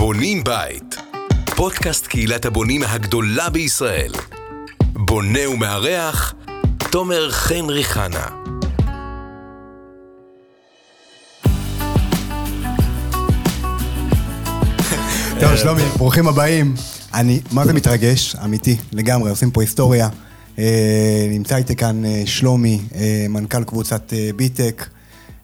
[0.00, 0.96] בונים בית.
[1.56, 4.12] פודקאסט קהילת הבונים הגדולה בישראל.
[4.92, 6.34] בונה ומארח,
[6.90, 8.26] תומר חן ריחנה.
[15.40, 16.74] טוב, שלומי, ברוכים הבאים.
[17.14, 18.36] אני, מה זה מתרגש?
[18.44, 20.08] אמיתי, לגמרי, עושים פה היסטוריה.
[20.58, 24.86] אה, נמצא איתי כאן אה, שלומי, אה, מנכ"ל קבוצת אה, ביטק.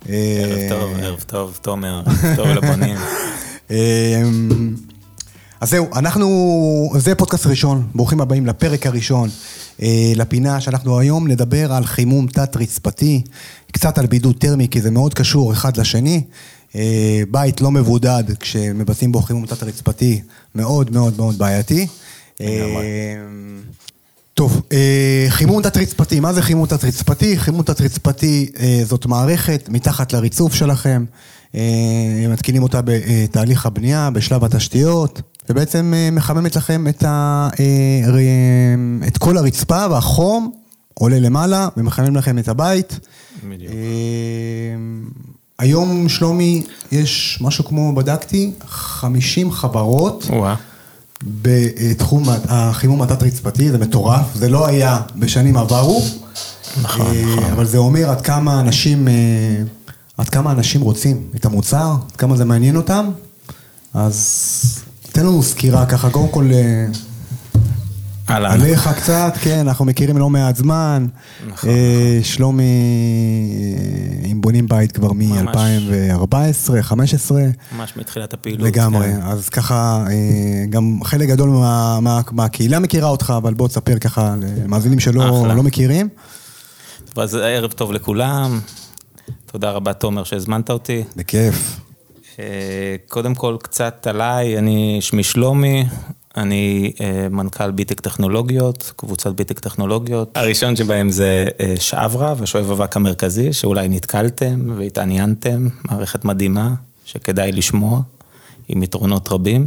[0.09, 0.15] אה,
[0.45, 2.97] ערב טוב, ערב טוב, תומר, ערב טוב לבונים.
[3.71, 4.23] אה,
[5.61, 9.29] אז זהו, אנחנו, זה פודקאסט ראשון, ברוכים הבאים לפרק הראשון,
[9.83, 13.23] אה, לפינה שאנחנו היום נדבר על חימום תת-רצפתי,
[13.73, 16.23] קצת על בידוד טרמי, כי זה מאוד קשור אחד לשני.
[16.75, 20.21] אה, בית לא מבודד כשמבצעים בו חימום תת-רצפתי,
[20.55, 21.87] מאוד מאוד מאוד בעייתי.
[22.41, 22.47] אה,
[24.35, 24.63] טוב,
[25.29, 27.39] חימום תת-רצפתי, מה זה חימום תת-רצפתי?
[27.39, 28.51] חימום תת-רצפתי
[28.85, 31.05] זאת מערכת מתחת לריצוף שלכם,
[32.31, 38.75] מתקינים אותה בתהליך הבנייה, בשלב התשתיות, ובעצם אה, מחממת לכם את, ה, אה,
[39.09, 40.53] את כל הרצפה והחום
[40.95, 42.99] עולה למעלה ומחמם לכם את הבית.
[43.49, 43.73] בדיוק.
[43.73, 43.77] אה,
[45.59, 50.27] היום, שלומי, יש משהו כמו, בדקתי, 50 חברות.
[50.31, 50.55] וואה,
[51.23, 56.03] בתחום החימום התת-רצפתי, זה מטורף, זה לא היה בשנים עברו.
[56.83, 57.45] נכון, אה, נכון.
[57.45, 59.15] אבל זה אומר עד כמה אנשים, אה,
[60.17, 63.11] עד כמה אנשים רוצים את המוצר, עד כמה זה מעניין אותם.
[63.95, 66.87] אז תן לנו סקירה ככה, קודם כל אה,
[68.31, 68.51] אהלן.
[68.51, 71.07] עליך קצת, כן, אנחנו מכירים לא מעט זמן.
[71.49, 72.63] נכון, אה, שלומי,
[74.23, 77.43] אה, אם בונים בית כבר מ-2014, 2015.
[77.77, 78.69] ממש מתחילת הפעילות.
[78.69, 79.21] לגמרי, כן.
[79.23, 84.35] אז ככה, אה, גם חלק גדול מה, מה, מהקהילה מכירה אותך, אבל בוא תספר ככה
[84.41, 85.47] למאזינים שלא.
[85.57, 86.09] לא מכירים.
[87.17, 88.61] אז ערב טוב לכולם.
[89.57, 91.05] תודה רבה, תומר, שהזמנת אותי.
[91.17, 91.81] בכיף.
[92.39, 95.85] אה, קודם כל, קצת עליי, אני שמי שלומי,
[96.37, 100.37] אני אה, מנכ"ל ביטק טכנולוגיות, קבוצת ביטק טכנולוגיות.
[100.37, 108.01] הראשון שבהם זה אה, שעברה ושואב אבק המרכזי, שאולי נתקלתם והתעניינתם, מערכת מדהימה, שכדאי לשמוע,
[108.69, 109.67] עם יתרונות רבים.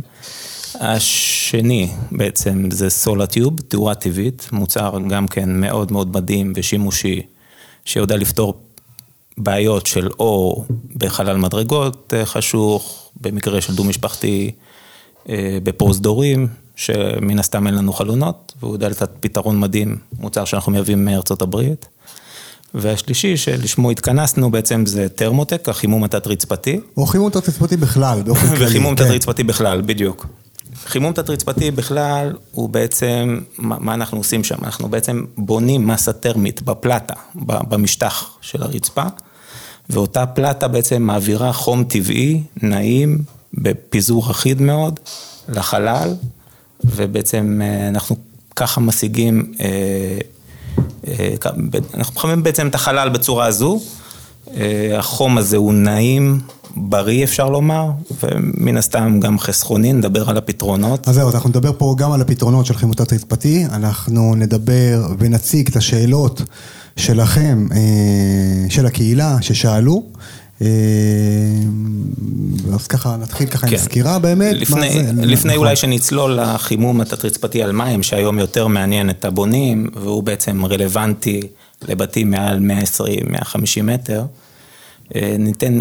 [0.80, 7.22] השני בעצם זה סולטיוב, תאורה טבעית, מוצר גם כן מאוד מאוד מדהים ושימושי,
[7.86, 8.54] שיודע לפתור
[9.40, 10.64] בעיות של או
[10.96, 14.52] בחלל מדרגות אה, חשוך, במקרה של דו-משפחתי
[15.30, 21.06] אה, בפרוזדורים, שמן הסתם אין לנו חלונות, והוא יודע לתת פתרון מדהים, מוצר שאנחנו מייבאים
[21.06, 21.88] מארצות הברית.
[22.74, 26.80] והשלישי, שלשמו התכנסנו בעצם זה תרמוטק, החימום התת-רצפתי.
[26.98, 28.66] או חימום תת-רצפתי בכלל, באופן כללי.
[28.66, 29.04] וחימום כן.
[29.06, 30.26] תת-רצפתי בכלל, בדיוק.
[30.86, 34.56] חימום תת-רצפתי בכלל, הוא בעצם, מה, מה אנחנו עושים שם?
[34.64, 39.04] אנחנו בעצם בונים מסה טרמית בפלטה, במשטח של הרצפה,
[39.90, 43.18] ואותה פלטה בעצם מעבירה חום טבעי, נעים,
[43.54, 45.00] בפיזור אחיד מאוד,
[45.50, 46.14] לחלל,
[46.84, 48.16] ובעצם אה, אנחנו
[48.56, 49.68] ככה משיגים, אה,
[51.08, 51.36] אה,
[51.94, 53.80] אנחנו מחממים בעצם את החלל בצורה הזו.
[54.98, 56.40] החום הזה הוא נעים,
[56.76, 57.90] בריא אפשר לומר,
[58.24, 61.08] ומן הסתם גם חסכוני, נדבר על הפתרונות.
[61.08, 65.68] אז זהו, אז אנחנו נדבר פה גם על הפתרונות של חימום תת-רצפתי, אנחנו נדבר ונציג
[65.70, 66.42] את השאלות
[67.00, 67.78] שלכם, אה,
[68.70, 70.04] של הקהילה, ששאלו.
[70.62, 70.68] אה,
[72.74, 73.78] אז ככה, נתחיל ככה עם כן.
[73.78, 74.56] סקירה באמת.
[74.56, 75.12] לפני, זה?
[75.14, 75.66] לפני נכון.
[75.66, 81.42] אולי שנצלול לחימום התת-רצפתי על מים, שהיום יותר מעניין את הבונים, והוא בעצם רלוונטי
[81.88, 84.24] לבתים מעל 120-150 מטר,
[85.16, 85.80] אה, ניתן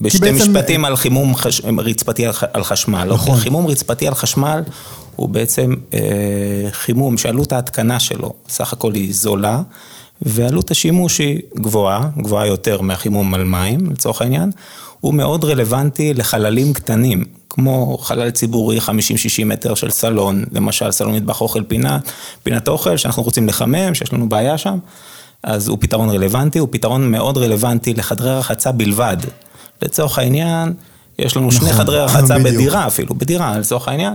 [0.00, 1.60] בשתי בעצם- משפטים על חימום חש...
[1.78, 2.44] רצפתי על, ח...
[2.52, 3.04] על חשמל.
[3.12, 3.28] נכון.
[3.28, 3.42] אוקיי?
[3.42, 4.62] חימום רצפתי על חשמל
[5.16, 5.98] הוא בעצם אה,
[6.70, 9.62] חימום שעלות ההתקנה שלו סך הכל היא זולה,
[10.22, 14.50] ועלות השימוש היא גבוהה, גבוהה יותר מהחימום על מים לצורך העניין,
[15.00, 18.82] הוא מאוד רלוונטי לחללים קטנים, כמו חלל ציבורי 50-60
[19.44, 21.98] מטר של סלון, למשל סלון מטבח אוכל פינה,
[22.42, 24.78] פינת אוכל שאנחנו רוצים לחמם, שיש לנו בעיה שם,
[25.42, 29.16] אז הוא פתרון רלוונטי, הוא פתרון מאוד רלוונטי לחדרי רחצה בלבד.
[29.82, 30.72] לצורך העניין,
[31.18, 32.54] יש לנו שני נכון, חדרי רחצה בדיוק.
[32.54, 34.14] בדירה אפילו, בדירה לצורך העניין.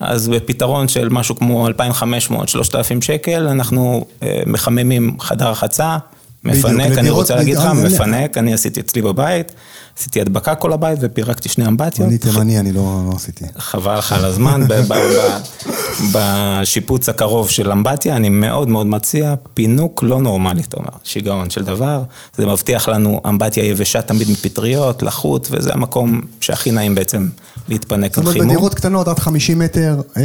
[0.00, 1.74] אז בפתרון של משהו כמו 2,500-3,000
[3.00, 5.98] שקל, אנחנו אה, מחממים חדר רחצה,
[6.44, 9.52] מפנק, אני רוצה להגיד לך, מפנק, אני עשיתי אצלי בבית,
[9.98, 12.08] עשיתי הדבקה כל הבית ופירקתי שני אמבטיות.
[12.08, 13.44] אני תימני, אני לא לא עשיתי.
[13.58, 14.66] חבל לך על הזמן,
[16.12, 21.64] בשיפוץ הקרוב של אמבטיה, אני מאוד מאוד מציע פינוק לא נורמלי, אתה אומר, שיגעון של
[21.64, 22.02] דבר.
[22.36, 27.28] זה מבטיח לנו אמבטיה יבשה תמיד מפטריות, לחות, וזה המקום שהכי נעים בעצם
[27.68, 28.48] להתפנק זאת על אומרת, חימום.
[28.48, 30.22] בדירות קטנות עד 50 מטר, אה,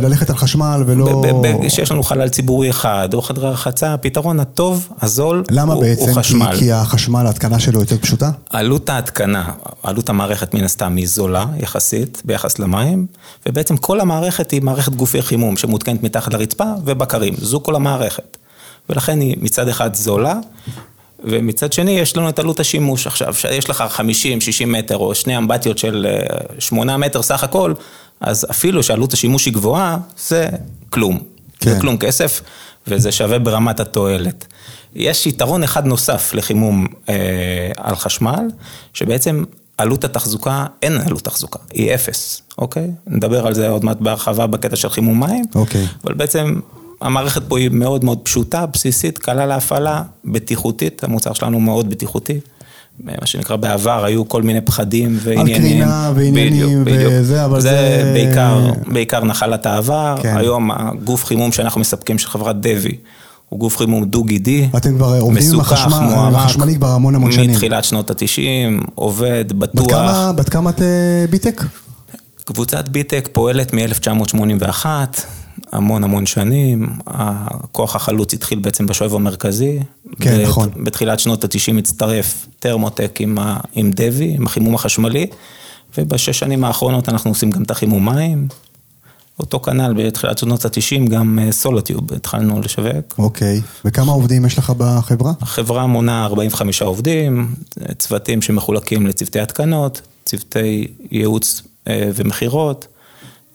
[0.00, 1.22] ללכת על חשמל ולא...
[1.22, 5.74] ב- ב- ב- שיש לנו חלל ציבורי אחד, או חדרי רחצה, הפתרון הטוב, הזול, למה
[5.74, 6.00] הוא, בעצם?
[6.00, 6.56] הוא כי, חשמל.
[6.58, 8.30] כי החשמל, ההתקנה שלו יותר פשוטה?
[8.50, 9.52] עלות ההתקנה,
[9.82, 13.06] עלות המערכת מן הסתם היא זולה יחסית ביחס למים,
[13.46, 18.36] ובעצם כל המערכת היא מערכת גופי חימום שמותקנת מתחת לרצפה ובקרים, זו כל המערכת.
[18.88, 20.34] ולכן היא מצד אחד זולה,
[21.24, 23.06] ומצד שני יש לנו את עלות השימוש.
[23.06, 23.84] עכשיו, שיש לך
[24.62, 26.06] 50-60 מטר או שני אמבטיות של
[26.58, 27.74] 8 מטר סך הכל,
[28.20, 29.98] אז אפילו שעלות השימוש היא גבוהה,
[30.28, 30.48] זה
[30.90, 31.18] כלום.
[31.60, 31.70] כן.
[31.70, 32.40] זה כלום כסף,
[32.86, 34.46] וזה שווה ברמת התועלת.
[34.94, 37.14] יש יתרון אחד נוסף לחימום אה,
[37.76, 38.46] על חשמל,
[38.92, 39.44] שבעצם
[39.78, 42.90] עלות התחזוקה, אין עלות תחזוקה, היא אפס, אוקיי?
[43.06, 45.44] נדבר על זה עוד מעט בהרחבה בקטע של חימום מים.
[45.54, 45.86] אוקיי.
[46.04, 46.60] אבל בעצם
[47.00, 52.40] המערכת פה היא מאוד מאוד פשוטה, בסיסית, קלה להפעלה, בטיחותית, המוצר שלנו מאוד בטיחותי.
[53.00, 55.62] מה שנקרא בעבר היו כל מיני פחדים ועניינים.
[55.62, 57.12] קרינה ועניינים בדיוק, בדיוק.
[57.20, 57.68] וזה, אבל זה...
[57.68, 60.14] זה- בעיקר, בעיקר נחלת העבר.
[60.22, 60.36] כן.
[60.36, 62.96] היום הגוף חימום שאנחנו מספקים של חברת דבי,
[63.54, 64.68] הוא גוף חימום דו-גידי.
[64.76, 65.92] אתם כבר עובדים עם החשמל-
[66.36, 67.50] החשמלי כבר המון המון שנים.
[67.50, 69.90] מתחילת שנות ה-90, עובד, בת בטוח.
[69.90, 70.86] כמה, בת כמה את אה,
[71.30, 71.62] ביטק?
[72.44, 74.86] קבוצת ביטק פועלת מ-1981,
[75.72, 79.78] המון המון שנים, הכוח החלוץ התחיל בעצם בשואב המרכזי.
[80.20, 80.68] כן, בת- נכון.
[80.84, 85.26] בתחילת שנות ה-90 הצטרף טרמוטק עם, ה- עם דבי, עם החימום החשמלי,
[85.98, 88.48] ובשש שנים האחרונות אנחנו עושים גם את החימום מים.
[89.40, 93.14] אותו כנ"ל בתחילת שנות ה-90 גם אה, סולוטיוב התחלנו לשווק.
[93.18, 93.60] אוקיי.
[93.84, 95.32] וכמה עובדים יש לך בחברה?
[95.40, 97.54] החברה מונה 45 עובדים,
[97.98, 102.86] צוותים שמחולקים לצוותי התקנות, צוותי ייעוץ אה, ומכירות,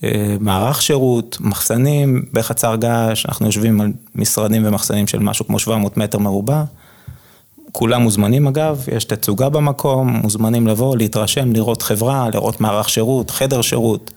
[0.04, 5.98] אה, מערך שירות, מחסנים, בחצר געש, אנחנו יושבים על משרדים ומחסנים של משהו כמו 700
[5.98, 6.64] מטר מרובע.
[7.72, 13.62] כולם מוזמנים אגב, יש תצוגה במקום, מוזמנים לבוא, להתרשם, לראות חברה, לראות מערך שירות, חדר
[13.62, 14.12] שירות,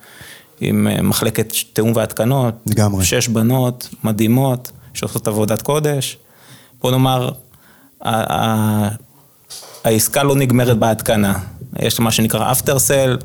[0.62, 2.54] עם אה, מחלקת תיאום והתקנות.
[2.66, 3.04] לגמרי.
[3.04, 6.18] שש בנות מדהימות, שעושות עבודת קודש.
[6.82, 7.30] בוא נאמר,
[9.84, 11.38] העסקה לא נגמרת בהתקנה.
[11.78, 13.24] יש מה שנקרא after sale,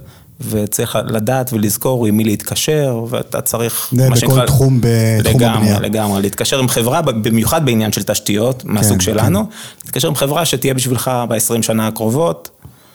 [0.49, 4.45] וצריך לדעת ולזכור עם מי להתקשר, ואתה צריך, זה בכל שנקרא...
[4.45, 5.79] תחום בתחום לגמרי, הבנייה.
[5.79, 8.99] לגמרי, להתקשר עם חברה, במיוחד בעניין של תשתיות, מהסוג כן.
[8.99, 9.45] שלנו,
[9.85, 12.49] להתקשר עם חברה שתהיה בשבילך ב-20 שנה הקרובות,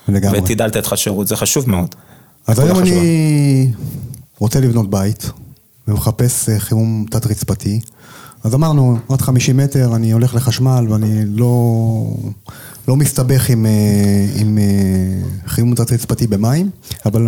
[0.09, 0.39] לגמרי.
[0.39, 1.95] ותדע לתת לך שירות, זה חשוב מאוד.
[2.47, 2.79] אז היום.
[2.79, 3.71] אני
[4.43, 5.31] רוצה לבנות בית,
[5.89, 7.81] ומחפש אה, חימום תת-רצפתי.
[8.45, 11.53] אז אמרנו, עוד 50 מטר, אני הולך לחשמל, ואני לא,
[12.89, 14.63] לא מסתבך עם, אה, עם אה,
[15.47, 16.71] חימום תת-רצפתי במים,
[17.07, 17.27] אבל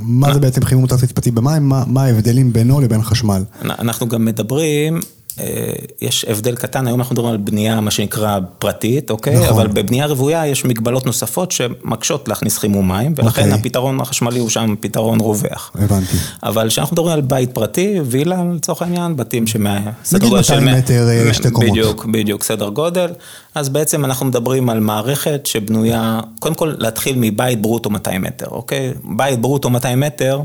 [0.00, 1.68] מה זה בעצם חימום תת-רצפתי במים?
[1.68, 3.44] מה, מה ההבדלים בינו לבין חשמל?
[3.62, 5.00] אנחנו גם מדברים,
[6.02, 9.34] יש הבדל קטן, היום אנחנו מדברים על בנייה, מה שנקרא פרטית, אוקיי?
[9.36, 9.48] נכון.
[9.48, 13.52] אבל בבנייה רוויה יש מגבלות נוספות שמקשות להכניס חימום מים, ולכן אוקיי.
[13.60, 15.72] הפתרון החשמלי הוא שם פתרון רווח.
[15.74, 16.16] הבנתי.
[16.42, 19.78] אבל כשאנחנו מדברים על בית פרטי, וילה לצורך העניין, בתים שמה...
[20.04, 21.70] סדר נגיד גודל של 200 מאה- מטר, אה, שתי קומות.
[21.70, 23.08] בדיוק, בדיוק, סדר גודל.
[23.54, 28.92] אז בעצם אנחנו מדברים על מערכת שבנויה, קודם כל להתחיל מבית ברוטו 200 מטר, אוקיי?
[29.04, 30.40] בית ברוטו 200 מטר,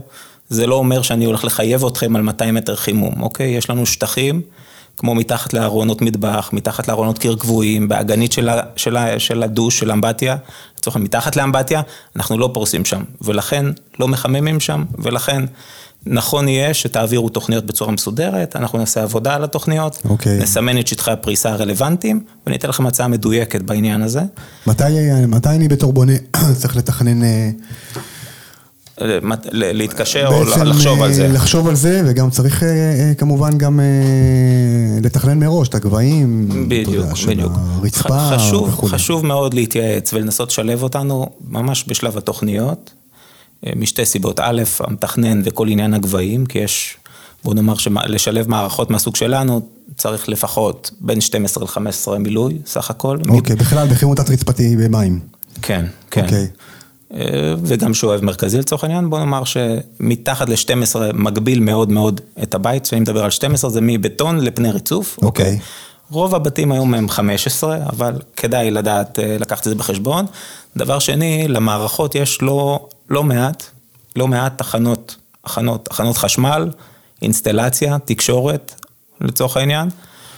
[0.50, 3.48] זה לא אומר שאני הולך לחייב אתכם על 200 מטר חימום, אוקיי?
[3.48, 4.42] יש לנו שטחים,
[4.98, 9.80] כמו מתחת לארונות מטבח, מתחת לארונות קיר גבוהים, באגנית של, ה, של, ה, של הדוש,
[9.80, 10.36] של אמבטיה,
[10.78, 11.82] לצורך העניין, מתחת לאמבטיה,
[12.16, 13.66] אנחנו לא פורסים שם, ולכן
[14.00, 15.44] לא מחממים שם, ולכן
[16.06, 20.40] נכון יהיה שתעבירו תוכניות בצורה מסודרת, אנחנו נעשה עבודה על התוכניות, אוקיי.
[20.40, 24.22] נסמן את שטחי הפריסה הרלוונטיים, וניתן לכם הצעה מדויקת בעניין הזה.
[24.68, 24.84] מתי,
[25.28, 26.14] מתי אני בתור בונה
[26.60, 27.22] צריך לתכנן...
[29.52, 31.26] להתקשר או לחשוב על זה.
[31.26, 33.80] אה, לחשוב על זה, וגם צריך אה, אה, כמובן גם
[35.02, 37.52] לתכנן מראש את הגבהים, בדיוק, בדיוק.
[37.56, 38.30] הרצפה
[38.68, 38.88] וכו'.
[38.88, 42.94] חשוב מאוד להתייעץ ולנסות לשלב אותנו ממש בשלב התוכניות,
[43.76, 44.40] משתי סיבות.
[44.40, 46.98] א', המתכנן וכל עניין הגבהים, כי יש,
[47.44, 49.62] בוא נאמר שלשלב מערכות מהסוג שלנו,
[49.98, 53.18] צריך לפחות בין 12 ל-15 מילוי, סך הכל.
[53.30, 55.20] אוקיי, בכלל בחימום תת-רצפתי במים.
[55.62, 56.24] כן, כן.
[56.24, 56.48] אוקיי.
[57.16, 62.84] אה, וגם שואב מרכזי לצורך העניין, בוא נאמר שמתחת ל-12 מגביל מאוד מאוד את הבית,
[62.84, 65.20] כשאני מדבר על 12 זה מבטון לפני ריצוף.
[65.22, 65.60] אוקיי.
[66.12, 70.26] רוב הבתים היום הם 15, אבל כדאי לדעת, אה, לקחת את זה בחשבון.
[70.78, 73.64] דבר שני, למערכות יש לא, לא מעט,
[74.16, 76.70] לא מעט תחנות, תחנות, תחנות חשמל,
[77.22, 78.82] אינסטלציה, תקשורת,
[79.22, 79.90] לצורך העניין,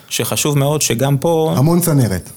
[0.10, 1.54] שחשוב מאוד שגם פה...
[1.58, 2.30] המון צנרת.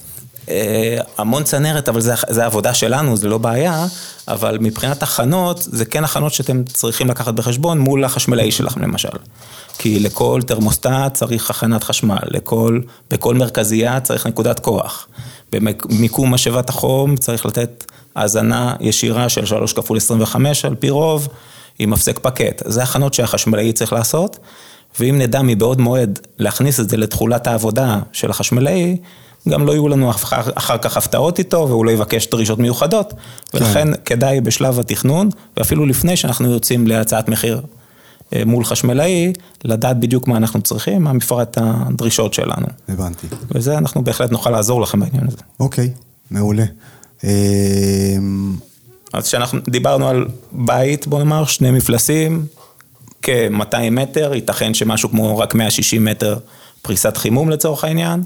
[0.50, 3.87] אה, המון צנרת, אבל זה, העבודה שלנו, זה לא בעיה,
[4.28, 9.09] אבל מבחינת הכנות, זה כן הכנות שאתם צריכים לקחת בחשבון מול החשמלאי שלכם למשל.
[9.78, 15.09] כי לכל תרמוסטט צריך הכנת חשמל, לכל, בכל מרכזייה צריך נקודת כוח.
[15.52, 21.28] במיקום משאבת החום צריך לתת האזנה ישירה של 3 כפול 25 על פי רוב,
[21.78, 22.62] עם הפסק פקט.
[22.67, 24.38] זה הכנות שהחשמלאי צריך לעשות,
[25.00, 28.97] ואם נדע מבעוד מועד להכניס את זה לתכולת העבודה של החשמלאי,
[29.49, 33.14] גם לא יהיו לנו אחר, אחר כך הפתעות איתו, והוא לא יבקש דרישות מיוחדות,
[33.54, 34.00] ולכן כן.
[34.04, 37.61] כדאי בשלב התכנון, ואפילו לפני שאנחנו יוצאים להצעת מחיר
[38.35, 39.33] אה, מול חשמלאי,
[39.64, 42.66] לדעת בדיוק מה אנחנו צריכים, מה מפרט הדרישות שלנו.
[42.88, 43.26] הבנתי.
[43.50, 45.37] וזה אנחנו בהחלט נוכל לעזור לכם בעניין הזה.
[45.61, 45.90] אוקיי,
[46.30, 46.64] מעולה.
[47.25, 47.30] אה,
[49.12, 52.47] אז כשאנחנו דיברנו על בית, בוא נאמר, שני מפלסים,
[53.23, 56.38] כ-200 מטר, ייתכן שמשהו כמו רק 160 מטר
[56.83, 58.23] פריסת חימום לצורך העניין.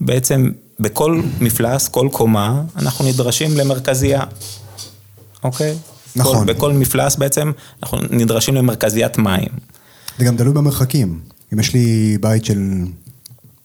[0.00, 0.50] בעצם
[0.80, 4.22] בכל מפלס, כל קומה, אנחנו נדרשים למרכזייה,
[5.44, 5.74] אוקיי?
[6.16, 6.46] נכון.
[6.46, 9.48] כל, בכל מפלס בעצם אנחנו נדרשים למרכזיית מים.
[10.18, 11.20] זה גם תלוי במרחקים.
[11.54, 12.84] אם יש לי בית של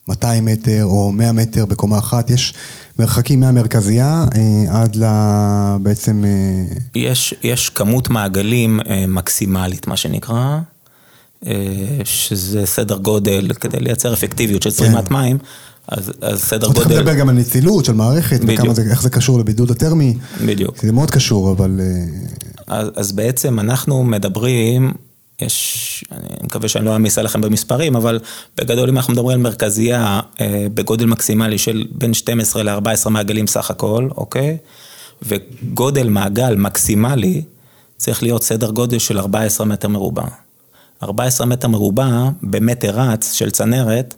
[0.07, 2.53] 200 מטר או 100 מטר בקומה אחת, יש
[3.00, 5.05] מרחקים מהמרכזייה אה, עד ל...
[5.81, 6.23] בעצם...
[6.25, 10.59] אה, יש, יש כמות מעגלים אה, מקסימלית, מה שנקרא,
[11.45, 11.53] אה,
[12.03, 15.13] שזה סדר גודל, כדי לייצר אפקטיביות של זרימת כן.
[15.13, 15.38] מים,
[15.91, 16.98] אז, אז סדר גודל...
[16.98, 18.39] לדבר גם על נצילות של מערכת.
[18.48, 20.17] וכמה זה, זה קשור לבידוד הטרמי.
[20.45, 20.77] בדיוק.
[20.81, 21.79] זה מאוד קשור, אבל...
[21.79, 24.91] אה, אז, אז בעצם אנחנו מדברים,
[25.41, 28.19] יש, אני מקווה שאני לא אעמיס עליכם במספרים, אבל
[28.57, 33.71] בגדול אם אנחנו מדברים על מרכזייה אה, בגודל מקסימלי של בין 12 ל-14 מעגלים סך
[33.71, 34.57] הכל, אוקיי?
[35.21, 37.41] וגודל מעגל מקסימלי
[37.98, 40.25] צריך להיות סדר גודל של 14 מטר מרובע.
[41.03, 44.15] 14 מטר מרובע במטר רץ של צנרת,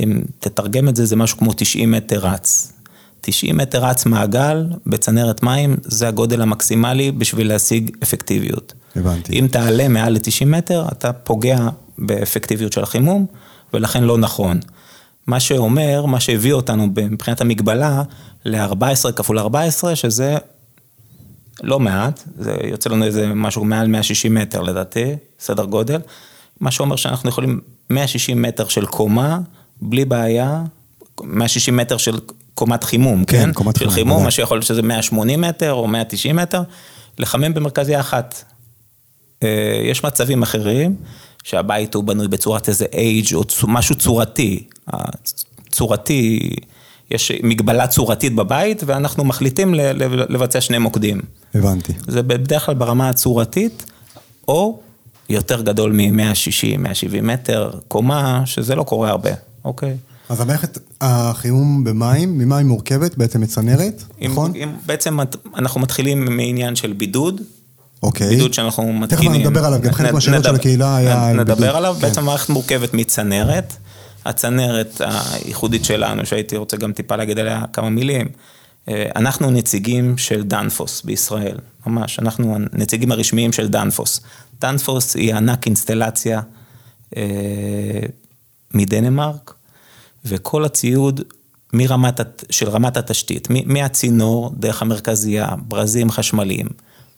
[0.00, 2.72] אם תתרגם את זה, זה משהו כמו 90 מטר רץ.
[3.20, 8.74] 90 מטר רץ מעגל בצנרת מים, זה הגודל המקסימלי בשביל להשיג אפקטיביות.
[8.96, 9.32] הבנתי.
[9.32, 11.68] אם תעלה מעל ל-90 מטר, אתה פוגע
[11.98, 13.26] באפקטיביות של החימום,
[13.74, 14.60] ולכן לא נכון.
[15.26, 18.02] מה שאומר, מה שהביא אותנו מבחינת המגבלה
[18.44, 20.36] ל-14 כפול 14, שזה
[21.62, 26.00] לא מעט, זה יוצא לנו איזה משהו מעל 160 מטר לדעתי, סדר גודל,
[26.60, 29.40] מה שאומר שאנחנו יכולים 160 מטר של קומה,
[29.82, 30.62] בלי בעיה,
[31.22, 32.18] 160 מטר של
[32.54, 33.52] קומת חימום, כן, כן?
[33.52, 34.24] קומת של חימום, חימום, בוודאי.
[34.24, 36.62] מה שיכול להיות שזה 180 מטר או 190 מטר,
[37.18, 38.44] לחמם במרכזייה אחת.
[39.42, 40.96] אה, יש מצבים אחרים,
[41.42, 44.64] שהבית הוא בנוי בצורת איזה אייג' או משהו צורתי.
[45.70, 46.50] צורתי,
[47.10, 49.74] יש מגבלה צורתית בבית, ואנחנו מחליטים
[50.04, 51.20] לבצע שני מוקדים.
[51.54, 51.92] הבנתי.
[52.06, 53.84] זה בדרך כלל ברמה הצורתית,
[54.48, 54.80] או
[55.28, 59.30] יותר גדול מ-160, 170 מטר, קומה, שזה לא קורה הרבה,
[59.64, 59.96] אוקיי?
[60.28, 63.16] אז המערכת החימום במים, ממה היא מורכבת?
[63.16, 64.52] בעצם מצנרת, נכון?
[64.56, 65.18] אם בעצם
[65.56, 67.40] אנחנו מתחילים מעניין של בידוד,
[68.02, 68.28] אוקיי.
[68.28, 69.32] בידוד שאנחנו מתקינים.
[69.40, 71.76] נדבר עליו, גם חלק מהשאלות של נדבר- הקהילה היה על נדבר בידוד.
[71.76, 72.00] עליו, כן.
[72.00, 73.76] בעצם המערכת מורכבת מצנרת,
[74.24, 78.26] הצנרת הייחודית שלנו, שהייתי רוצה גם טיפה להגיד עליה כמה מילים.
[78.88, 84.20] אה, אנחנו נציגים של דנפוס בישראל, ממש, אנחנו הנציגים הרשמיים של דנפוס.
[84.60, 86.40] דנפוס היא ענקית אינסטלציה
[87.16, 87.22] אה,
[88.74, 89.54] מדנמרק,
[90.24, 91.20] וכל הציוד
[91.72, 96.66] מרמת, של רמת התשתית, מהצינור, דרך המרכזייה, ברזים חשמליים,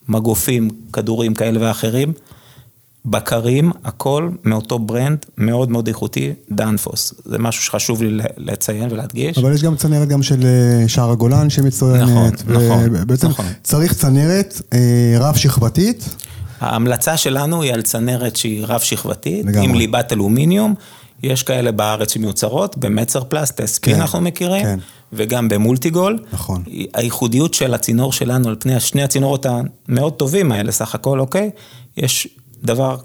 [0.07, 2.13] מגופים, כדורים כאלה ואחרים,
[3.05, 7.13] בקרים, הכל מאותו brand מאוד מאוד איכותי, דנפוס.
[7.25, 9.37] זה משהו שחשוב לי לציין ולהדגיש.
[9.37, 12.43] אבל יש גם צנרת גם של אה, שער הגולן שמצטיינת.
[12.47, 13.45] נכון, נכון, בעצם נכון.
[13.63, 16.15] צריך צנרת אה, רב שכבתית.
[16.59, 19.45] ההמלצה שלנו היא על צנרת שהיא רב-שכבתית.
[19.63, 20.75] עם ליבת אלומיניום.
[21.25, 24.79] יש כאלה בארץ שמיוצרות, במצר פלסט, SP כן, אנחנו מכירים, כן.
[25.13, 26.19] וגם במולטיגול.
[26.33, 26.63] נכון.
[26.93, 31.49] הייחודיות של הצינור שלנו על פני שני הצינורות המאוד טובים האלה סך הכל, אוקיי?
[31.97, 32.27] יש
[32.63, 32.97] דבר,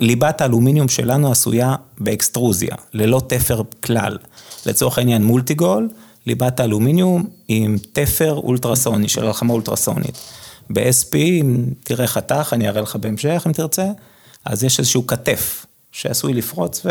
[0.00, 4.18] ליבת האלומיניום שלנו עשויה באקסטרוזיה, ללא תפר כלל.
[4.66, 5.88] לצורך העניין מולטיגול,
[6.26, 10.18] ליבת האלומיניום עם תפר אולטרסוני, של הלחמה אולטרסונית.
[10.70, 13.86] ב-SP, אם תראה חתך, אני אראה לך בהמשך אם תרצה,
[14.44, 16.86] אז יש איזשהו כתף שעשוי לפרוץ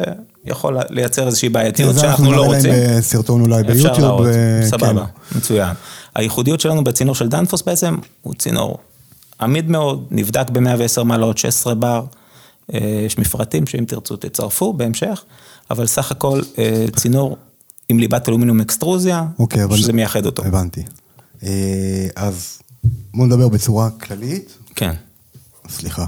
[0.45, 2.71] ויכול לייצר איזושהי בעייתיות זה שאנחנו לא נראה רוצים.
[2.71, 4.25] להם בסרטון אולי ביוטיוב.
[4.25, 5.37] אה, סבבה, כן.
[5.37, 5.73] מצוין.
[6.15, 8.77] הייחודיות שלנו בצינור של דנפוס בעצם הוא צינור
[9.41, 12.05] עמיד מאוד, נבדק ב-110 מעלות, 16 בר,
[12.73, 15.23] אה, יש מפרטים שאם תרצו תצרפו בהמשך,
[15.71, 17.37] אבל סך הכל אה, צינור
[17.89, 19.77] עם ליבת אלומיניום אקסטרוזיה, אוקיי, אבל...
[19.77, 20.43] שזה מייחד אותו.
[20.45, 20.83] הבנתי.
[21.43, 22.59] אה, אז
[23.13, 24.57] בואו נדבר בצורה כללית.
[24.75, 24.93] כן.
[25.69, 26.05] סליחה.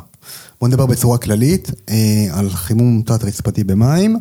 [0.65, 1.95] בואו נדבר בצורה כללית אה,
[2.31, 4.17] על חימום תת-רצפתי במים.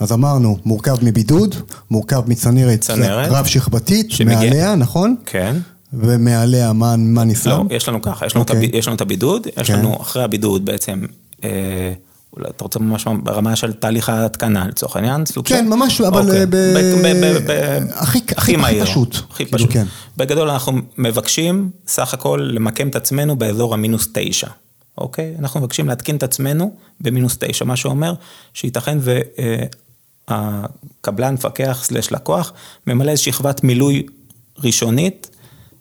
[0.00, 1.54] אז אמרנו, מורכב מבידוד,
[1.90, 3.28] מורכב מצנרת צנרת.
[3.32, 5.16] רב-שכבתית, שמגיע- מעליה, נכון?
[5.26, 5.56] כן.
[5.92, 7.66] ומעליה מה, מה לא, נסלם?
[7.70, 8.58] יש לנו ככה, יש לנו, אוקיי.
[8.64, 8.74] את, הב...
[8.74, 9.78] יש לנו את הבידוד, יש כן.
[9.78, 11.00] לנו אחרי הבידוד בעצם,
[11.44, 11.92] אה,
[12.36, 16.40] אולי אתה רוצה ממש ברמה של תהליך ההתקנה לצורך העניין, כן, ממש, אבל, אוקיי.
[16.40, 17.50] אה, ב- ב- ב- ב-
[17.90, 19.72] הכי- הכי- הכי מהיר, פשוט, הכי כאילו, פשוט.
[19.72, 19.84] כן.
[20.16, 24.46] בגדול אנחנו מבקשים סך הכל למקם את עצמנו באזור המינוס תשע,
[24.98, 25.34] אוקיי?
[25.38, 28.14] אנחנו מבקשים להתקין את עצמנו במינוס תשע, מה שאומר
[28.54, 28.98] שייתכן
[30.28, 32.52] הקבלן, מפקח, סלש לקוח,
[32.86, 34.06] ממלא איזו שכבת מילוי
[34.58, 35.30] ראשונית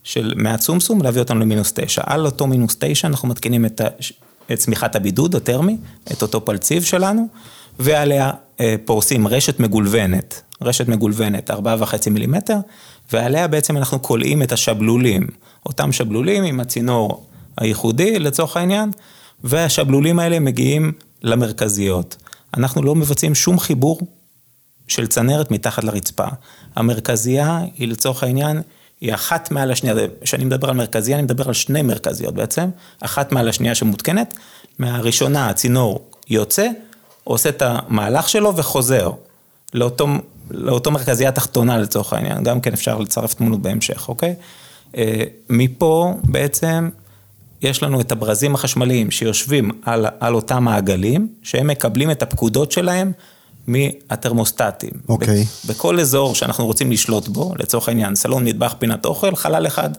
[0.03, 2.01] של מהצומסום להביא אותנו למינוס תשע.
[2.06, 3.82] על אותו מינוס תשע אנחנו מתקינים את,
[4.51, 5.77] את צמיחת הבידוד הטרמי,
[6.12, 7.27] את אותו פלציב שלנו,
[7.80, 12.58] ועליה אה, פורסים רשת מגולבנת, רשת מגולבנת, ארבעה וחצי מילימטר,
[13.13, 15.27] ועליה בעצם אנחנו כולאים את השבלולים,
[15.65, 17.25] אותם שבלולים עם הצינור
[17.62, 18.91] הייחודי לצורך העניין,
[19.44, 20.91] והשבלולים האלה מגיעים
[21.24, 22.15] למרכזיות.
[22.58, 24.00] אנחנו לא מבצעים שום חיבור
[24.88, 26.25] של צנרת מתחת לרצפה.
[26.75, 28.62] המרכזייה היא לצורך העניין,
[29.01, 33.32] היא אחת מעל השנייה, כשאני מדבר על מרכזייה, אני מדבר על שני מרכזיות בעצם, אחת
[33.32, 34.38] מעל השנייה שמותקנת,
[34.80, 36.68] מהראשונה הצינור יוצא,
[37.24, 39.12] עושה את המהלך שלו וחוזר
[39.74, 40.08] לאותו,
[40.51, 44.36] לאותו מרכזייה תחתונה לצורך העניין, גם כן אפשר לצרף תמונות בהמשך, אוקיי?
[44.98, 46.89] אה, מפה בעצם
[47.62, 53.12] יש לנו את הברזים החשמליים שיושבים על, על אותם מעגלים, שהם מקבלים את הפקודות שלהם
[53.68, 54.91] מהתרמוסטטים.
[55.10, 55.46] אוקיי.
[55.68, 59.89] בכל אזור שאנחנו רוצים לשלוט בו, לצורך העניין, סלון, מטבח, פינת אוכל, חלל אחד.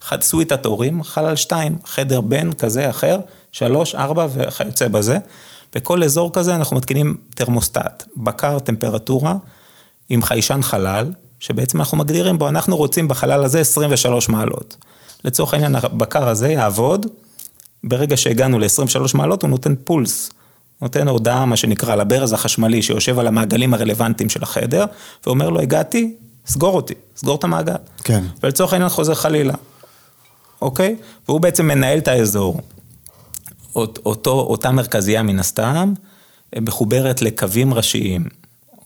[0.00, 3.18] חד סוויטת הורים, חלל שתיים, חדר בן כזה, אחר,
[3.52, 5.18] שלוש, ארבע וכיוצא בזה.
[5.74, 9.34] בכל אזור כזה אנחנו מתקינים תרמוסטט, בקר טמפרטורה
[10.08, 14.76] עם חיישן חלל, שבעצם אנחנו מגדירים בו, אנחנו רוצים בחלל הזה 23 מעלות.
[15.26, 17.06] לצורך העניין, הבקר הזה יעבוד,
[17.84, 20.30] ברגע שהגענו ל-23 מעלות הוא נותן פולס,
[20.82, 24.84] נותן הודעה, מה שנקרא, לברז החשמלי שיושב על המעגלים הרלוונטיים של החדר,
[25.26, 26.14] ואומר לו, הגעתי,
[26.46, 27.74] סגור אותי, סגור את המעגל.
[28.04, 28.24] כן.
[28.42, 29.54] ולצורך העניין חוזר חלילה,
[30.62, 30.96] אוקיי?
[31.28, 32.60] והוא בעצם מנהל את האזור.
[33.76, 35.92] אותו, אותה מרכזייה מן הסתם,
[36.60, 38.24] מחוברת לקווים ראשיים.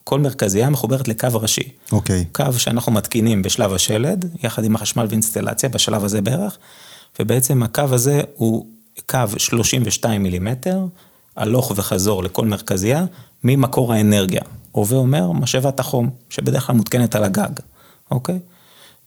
[0.05, 1.69] כל מרכזייה מחוברת לקו ראשי.
[1.93, 2.25] אוקיי.
[2.33, 6.59] קו שאנחנו מתקינים בשלב השלד, יחד עם החשמל ואינסטלציה, בשלב הזה בערך,
[7.21, 8.67] ובעצם הקו הזה הוא
[9.07, 10.87] קו 32 מילימטר,
[11.37, 13.05] הלוך וחזור לכל מרכזייה,
[13.45, 14.43] ממקור האנרגיה.
[14.73, 17.51] הווה אומר, משאבת החום, שבדרך כלל מותקנת על הגג,
[18.11, 18.39] אוקיי?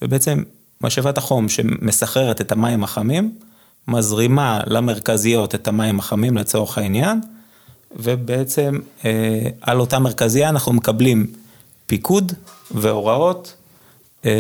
[0.02, 0.44] ובעצם
[0.82, 3.36] משאבת החום שמסחררת את המים החמים,
[3.88, 7.22] מזרימה למרכזיות את המים החמים לצורך העניין,
[7.96, 11.28] ובעצם אה, על אותה מרכזייה אנחנו מקבלים
[11.88, 12.34] פיקוד
[12.72, 13.54] והוראות
[14.26, 14.32] אה,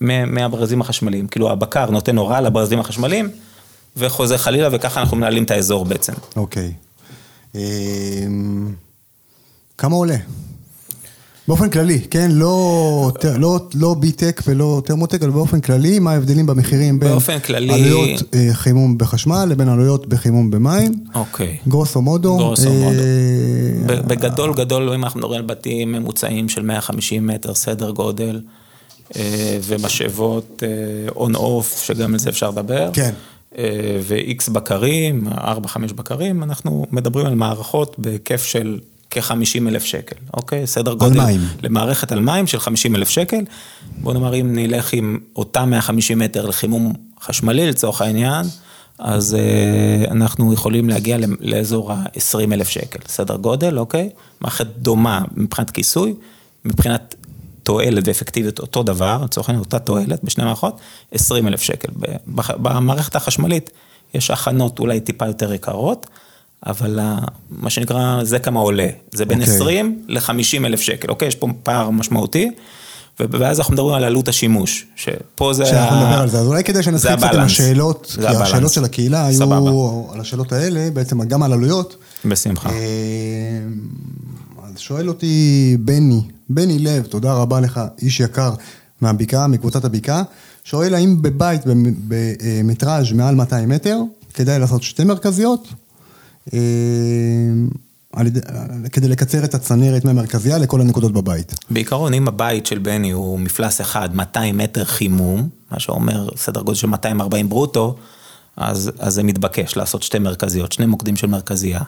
[0.00, 1.26] מהברזים החשמליים.
[1.26, 3.30] כאילו הבקר נותן הוראה לברזים החשמליים
[3.96, 6.12] וחוזר חלילה וככה אנחנו מנהלים את האזור בעצם.
[6.36, 6.72] אוקיי.
[7.54, 8.74] אמ,
[9.78, 10.16] כמה עולה?
[11.48, 12.30] באופן כללי, כן?
[12.30, 17.72] לא, לא, לא ביטק ולא טרמוטק, אבל באופן כללי, מה ההבדלים במחירים בין כללי...
[17.72, 20.92] עלויות אה, חימום בחשמל לבין עלויות בחימום במים?
[21.14, 21.56] אוקיי.
[21.68, 22.36] גרוסו מודו.
[22.36, 22.98] גרוסו מודו.
[23.88, 28.40] אה, בגדול גדול, אם אנחנו מדברים על בתים ממוצעים של 150 מטר סדר גודל,
[29.16, 30.62] אה, ומשאבות
[31.16, 32.90] און אוף, שגם על זה אפשר לדבר.
[32.92, 33.10] כן.
[34.02, 38.78] ו-X בקרים, 4-5 בקרים, אנחנו מדברים על מערכות בהיקף של
[39.10, 40.66] כ-50 אלף שקל, אוקיי?
[40.66, 41.20] סדר גודל.
[41.20, 41.40] על מים.
[41.62, 43.44] למערכת על מים של 50 אלף שקל.
[43.98, 48.46] בוא נאמר, אם נלך עם אותם 150 מטר לחימום חשמלי לצורך העניין,
[48.98, 54.10] אז אה, אנחנו יכולים להגיע לאזור ה-20 אלף שקל, סדר גודל, אוקיי?
[54.40, 56.14] מערכת דומה מבחינת כיסוי,
[56.64, 57.14] מבחינת
[57.62, 60.80] תועלת ואפקטיביות אותו דבר, לצורך העניין אותה תועלת בשני מערכות,
[61.12, 61.88] 20 אלף שקל.
[62.56, 63.70] במערכת החשמלית
[64.14, 66.06] יש הכנות אולי טיפה יותר יקרות.
[66.66, 67.00] אבל
[67.50, 68.88] מה שנקרא, זה כמה עולה.
[69.12, 69.42] זה בין okay.
[69.42, 69.54] אוקיי.
[69.54, 71.28] 20 ל-50 אלף שקל, אוקיי?
[71.28, 72.50] יש פה פער משמעותי.
[73.20, 75.66] ואז אנחנו מדברים על עלות השימוש, שפה זה...
[75.66, 79.26] שאנחנו נדבר על זה, אז אולי כדי שנתחיל קצת עם השאלות, כי השאלות של הקהילה
[79.26, 79.70] היו סבבה.
[80.14, 81.96] על השאלות האלה, בעצם גם על עלויות.
[82.24, 82.70] בשמחה.
[82.70, 82.74] אה,
[84.62, 88.50] אז שואל אותי בני, בני לב, תודה רבה לך, איש יקר
[89.00, 90.22] מהבקעה, מקבוצת הבקעה,
[90.64, 91.60] שואל האם בבית
[92.08, 93.98] במטראז' מעל 200 מטר,
[94.34, 95.68] כדאי לעשות שתי מרכזיות?
[96.54, 96.58] אה,
[98.12, 98.40] על ידי,
[98.92, 101.54] כדי לקצר את הצנרת מהמרכזייה לכל הנקודות בבית.
[101.70, 106.78] בעיקרון, אם הבית של בני הוא מפלס אחד, 200 מטר חימום, מה שאומר סדר גודל
[106.78, 107.96] של 240 ברוטו,
[108.56, 111.80] אז, אז זה מתבקש לעשות שתי מרכזיות, שני מוקדים של מרכזייה.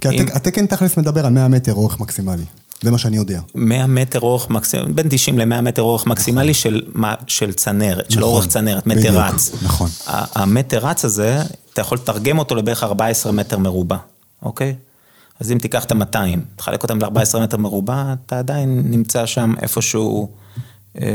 [0.00, 0.26] כי אם...
[0.32, 2.44] התקן תכלס מדבר על 100 מטר אורך מקסימלי.
[2.84, 3.40] זה מה שאני יודע.
[3.54, 6.54] 100 מטר אורך מקסימלי, בין 90 ל-100 מטר אורך מקסימלי נכון.
[6.54, 6.82] של,
[7.26, 9.50] של צנרת, נכון, של אורך צנרת, מטר בדיוק, רץ.
[9.62, 9.88] נכון.
[10.34, 11.42] המטר רץ הזה,
[11.72, 13.96] אתה יכול לתרגם אותו לבערך 14 מטר מרובע,
[14.42, 14.74] אוקיי?
[15.40, 20.28] אז אם תיקח את ה-200, תחלק אותם ל-14 מטר מרובע, אתה עדיין נמצא שם איפשהו
[21.00, 21.06] אה,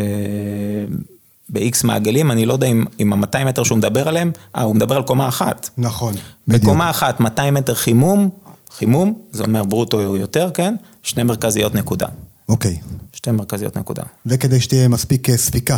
[1.49, 4.95] ב-X מעגלים, אני לא יודע אם, אם ה-200 מטר שהוא מדבר עליהם, אה, הוא מדבר
[4.95, 5.69] על קומה אחת.
[5.77, 6.13] נכון,
[6.47, 6.63] בדיוק.
[6.63, 8.29] בקומה אחת, 200 מטר חימום,
[8.71, 10.75] חימום, זה אומר ברוטו יותר, כן?
[11.03, 12.07] שני מרכזיות נקודה.
[12.49, 12.77] אוקיי.
[13.13, 14.03] שתי מרכזיות נקודה.
[14.25, 15.77] וכדי שתהיה מספיק אה, ספיקה,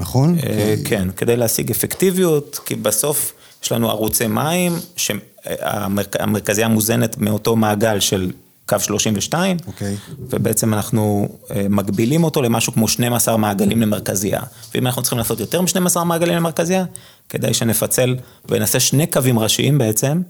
[0.00, 0.36] נכון?
[0.46, 8.00] אה, כן, כדי להשיג אפקטיביות, כי בסוף יש לנו ערוצי מים, שהמרכזייה מוזנת מאותו מעגל
[8.00, 8.30] של
[8.66, 9.96] קו 32, אוקיי.
[10.18, 14.40] ובעצם אנחנו אה, מגבילים אותו למשהו כמו 12 מעגלים למרכזייה.
[14.74, 16.84] ואם אנחנו צריכים לעשות יותר מ-12 מעגלים למרכזייה,
[17.28, 18.16] כדאי שנפצל
[18.48, 20.22] ונעשה שני קווים ראשיים בעצם,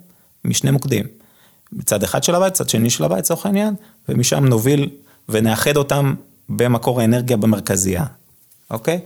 [0.44, 1.04] משני מוקדים.
[1.72, 3.74] מצד אחד של הבית, צד שני של הבית, לצורך העניין,
[4.08, 4.90] ומשם נוביל
[5.28, 6.14] ונאחד אותם
[6.48, 8.04] במקור האנרגיה במרכזייה,
[8.70, 9.00] אוקיי?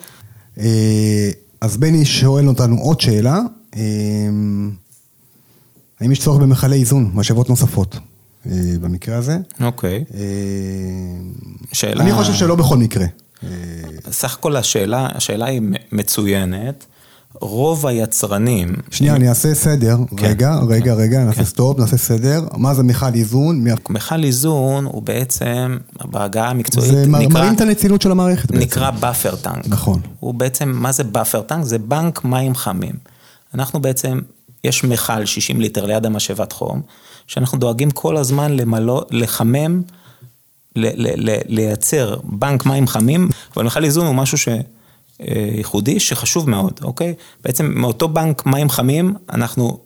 [0.59, 3.38] אה, אז בני שואל אותנו עוד שאלה,
[3.77, 3.81] אה,
[6.01, 7.96] האם יש צורך במכלי איזון, משאבות נוספות
[8.46, 9.38] אה, במקרה הזה?
[9.61, 10.05] אוקיי.
[11.73, 12.03] שאלה...
[12.03, 13.07] אני חושב שלא בכל מקרה.
[14.11, 15.61] סך הכל השאלה, השאלה היא
[15.92, 16.87] מצוינת.
[17.34, 18.74] רוב היצרנים...
[18.90, 19.96] שנייה, אני אעשה סדר.
[20.16, 20.26] כן.
[20.26, 21.44] רגע, רגע, רגע, נעשה כן.
[21.44, 22.44] סטופ, נעשה סדר.
[22.56, 23.64] מה זה מכל איזון?
[23.90, 28.62] מכל איזון הוא בעצם, בעגה המקצועית, זה נקרא, מרים את הנצילות של המערכת בעצם.
[28.62, 29.68] נקרא buffer tank.
[29.68, 30.00] נכון.
[30.20, 31.64] הוא בעצם, מה זה buffer tank?
[31.64, 32.94] זה בנק מים חמים.
[33.54, 34.20] אנחנו בעצם,
[34.64, 36.82] יש מכל 60 ליטר ליד המשאבת חום,
[37.26, 39.82] שאנחנו דואגים כל הזמן למלא, לחמם,
[40.76, 44.48] ל, ל, ל, לייצר בנק מים חמים, אבל מכל איזון הוא משהו ש...
[45.56, 47.14] ייחודי שחשוב מאוד, אוקיי?
[47.44, 49.78] בעצם מאותו בנק מים חמים אנחנו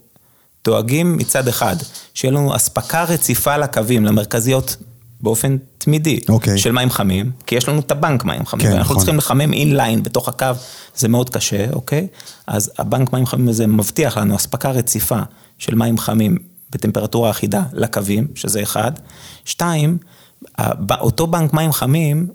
[0.64, 1.77] דואגים מצד אחד,
[2.14, 4.77] שיהיה לנו אספקה רציפה לקווים, למרכזיות,
[5.20, 6.59] באופן תמידי, אוקיי.
[6.59, 8.97] של מים חמים, כי יש לנו את הבנק מים חמים, כן, ואנחנו נכון.
[8.97, 10.47] צריכים לחמם אינליין בתוך הקו,
[10.97, 12.07] זה מאוד קשה, אוקיי?
[12.47, 15.18] אז הבנק מים חמים הזה מבטיח לנו אספקה רציפה
[15.59, 16.38] של מים חמים
[16.70, 18.92] בטמפרטורה אחידה לקווים, שזה אחד.
[19.44, 19.99] שתיים,
[20.90, 22.27] אותו בנק מים חמים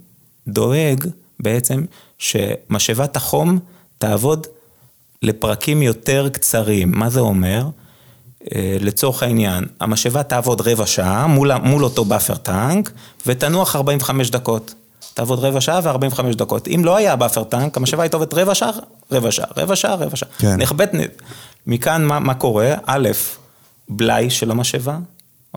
[0.47, 1.05] דואג
[1.39, 1.85] בעצם
[2.17, 3.59] שמשאבת החום
[3.97, 4.47] תעבוד
[5.21, 6.91] לפרקים יותר קצרים.
[6.91, 7.65] מה זה אומר?
[8.55, 12.91] אה, לצורך העניין, המשאבה תעבוד רבע שעה מול, מול אותו buffer tank,
[13.25, 14.73] ותנוח 45 דקות.
[15.13, 16.67] תעבוד רבע שעה ו-45 דקות.
[16.67, 18.69] אם לא היה buffer tank, המשאבה הייתה עובדת רבע שעה,
[19.11, 20.29] רבע שעה, רבע שעה, רבע שעה.
[20.37, 20.55] כן.
[20.61, 20.87] נכבד,
[21.67, 22.75] מכאן מה, מה קורה?
[22.85, 23.09] א',
[23.89, 24.97] בלאי של המשאבה,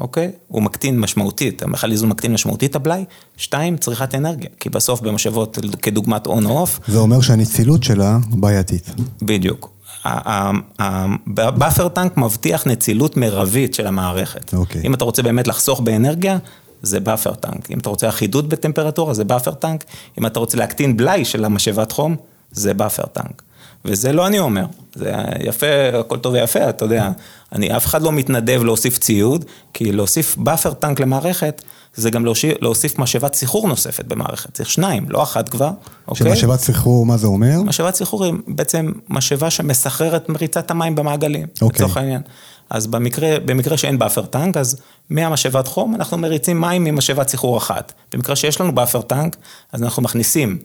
[0.01, 0.31] אוקיי?
[0.49, 3.05] הוא מקטין משמעותית, המכל איזון מקטין משמעותית את הבלאי.
[3.37, 8.91] שתיים, צריכת אנרגיה, כי בסוף במשאבות כדוגמת on או off, זה אומר שהנצילות שלה בעייתית.
[9.23, 9.71] בדיוק.
[10.05, 14.55] ה buffer tank מבטיח נצילות מרבית של המערכת.
[14.55, 14.83] אוקיי.
[14.85, 16.39] אם אתה רוצה באמת לחסוך באנרגיה,
[16.83, 17.71] זה buffer tank.
[17.71, 19.85] אם אתה רוצה אחידות בטמפרטורה, זה buffer tank.
[20.19, 22.17] אם אתה רוצה להקטין בלאי של המשאבת חום,
[22.53, 23.43] זה buffer tank.
[23.85, 24.65] וזה לא אני אומר,
[24.95, 25.67] זה יפה,
[26.01, 27.11] הכל טוב ויפה, אתה יודע.
[27.53, 31.63] אני, אף אחד לא מתנדב להוסיף ציוד, כי להוסיף buffer tank למערכת,
[31.95, 34.55] זה גם להושיב, להוסיף משאבת סחרור נוספת במערכת.
[34.55, 35.71] צריך שניים, לא אחת כבר,
[36.09, 36.37] אוקיי?
[36.37, 37.63] שמשאבת סחרור, מה זה אומר?
[37.63, 41.85] משאבת סחרורים, בעצם משאבה שמסחררת מריצה את המים במעגלים, אוקיי.
[41.85, 42.23] לצורך העניין.
[42.71, 44.77] אז במקרה, במקרה שאין buffer tank, אז
[45.11, 47.93] מהמשאבת חום אנחנו מריצים מים ממשאבת סחרור אחת.
[48.13, 49.37] במקרה שיש לנו buffer tank,
[49.73, 50.59] אז אנחנו מכניסים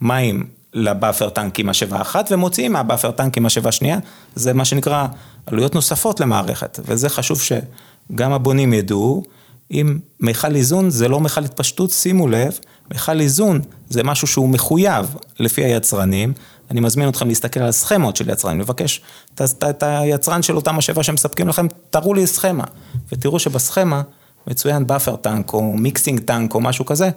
[0.00, 3.98] מים ל buffer tank עם משאבה אחת, ומוציאים מה buffer tank עם משאבה שנייה,
[4.34, 5.06] זה מה שנקרא
[5.46, 9.22] עלויות נוספות למערכת, וזה חשוב שגם הבונים ידעו.
[9.70, 12.58] אם מכל איזון זה לא מכל התפשטות, שימו לב,
[12.94, 16.32] מכל איזון זה משהו שהוא מחויב לפי היצרנים.
[16.70, 19.00] אני מזמין אתכם להסתכל על סכמות של יצרנים, לבקש
[19.34, 22.64] את, היצרן של אותה משאבה שמספקים לכם, תראו לי סכמה,
[23.12, 24.02] ותראו שבסכמה
[24.46, 27.10] מצוין buffer tank או mixing tank או משהו כזה,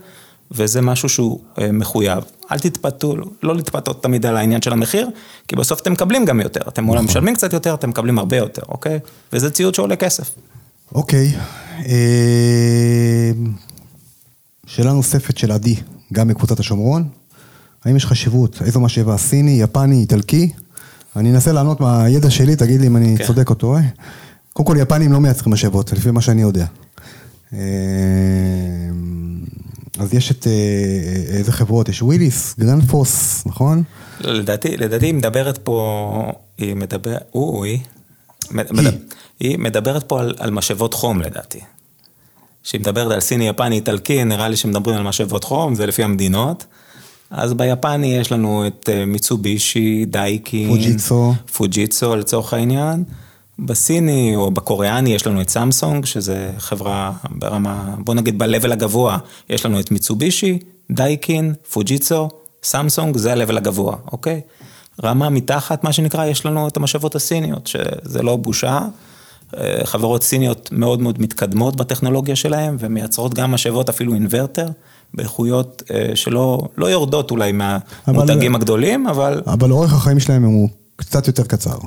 [0.51, 2.23] וזה משהו שהוא אה, מחויב.
[2.51, 5.09] אל תתפתו, לא להתפתות תמיד על העניין של המחיר,
[5.47, 8.61] כי בסוף אתם מקבלים גם יותר, אתם אולי משלמים קצת יותר, אתם מקבלים הרבה יותר,
[8.69, 8.99] אוקיי?
[9.33, 10.31] וזה ציוד שעולה כסף.
[10.95, 11.35] אוקיי.
[11.85, 13.31] אה,
[14.65, 15.75] שאלה נוספת של עדי,
[16.13, 17.03] גם מקבוצת השומרון.
[17.85, 20.49] האם יש חשיבות, איזו משאבה, סיני, יפני, איטלקי?
[21.15, 23.25] אני אנסה לענות מהידע שלי, תגיד לי אם אני כן.
[23.25, 23.81] צודק או טועה.
[24.53, 26.65] קודם כל, יפנים לא מייצרים משאבות, לפי מה שאני יודע.
[27.53, 27.59] אה,
[29.99, 31.89] אז יש את, אה, איזה חברות?
[31.89, 33.83] יש וויליס, גרנדפוס, נכון?
[34.21, 37.79] לא, לדעתי, לדעתי היא מדברת פה, היא מדברת, אוי,
[38.51, 38.89] מדבר,
[39.39, 41.59] היא מדברת פה על, על משאבות חום לדעתי.
[42.63, 46.65] כשהיא מדברת על סיני, יפני, איטלקי, נראה לי שמדברים על משאבות חום, זה לפי המדינות.
[47.29, 51.33] אז ביפני יש לנו את אה, מיצובישי, דייקין, פוג'יצו.
[51.57, 53.03] פוג'יצו לצורך העניין.
[53.59, 59.17] בסיני או בקוריאני יש לנו את סמסונג, שזה חברה ברמה, בוא נגיד ב-level הגבוה,
[59.49, 60.59] יש לנו את מיצובישי,
[60.91, 62.29] דייקין, פוג'יצו,
[62.63, 64.41] סמסונג, זה ה-level הגבוה, אוקיי?
[65.03, 68.79] רמה מתחת, מה שנקרא, יש לנו את המשאבות הסיניות, שזה לא בושה.
[69.57, 74.67] אה, חברות סיניות מאוד מאוד מתקדמות בטכנולוגיה שלהן, ומייצרות גם משאבות אפילו אינוורטר,
[75.13, 81.27] באיכויות אה, שלא לא יורדות אולי מהמותגים הגדולים, אבל אבל אורך החיים שלהם הוא קצת
[81.27, 81.77] יותר קצר.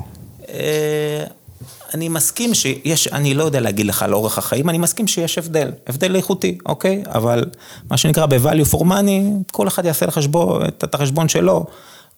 [1.91, 5.37] אה, אני מסכים שיש, אני לא יודע להגיד לך על אורך החיים, אני מסכים שיש
[5.37, 7.03] הבדל, הבדל איכותי, אוקיי?
[7.07, 7.45] אבל
[7.89, 11.65] מה שנקרא ב-value for money, כל אחד יעשה לחשבון, את החשבון שלו,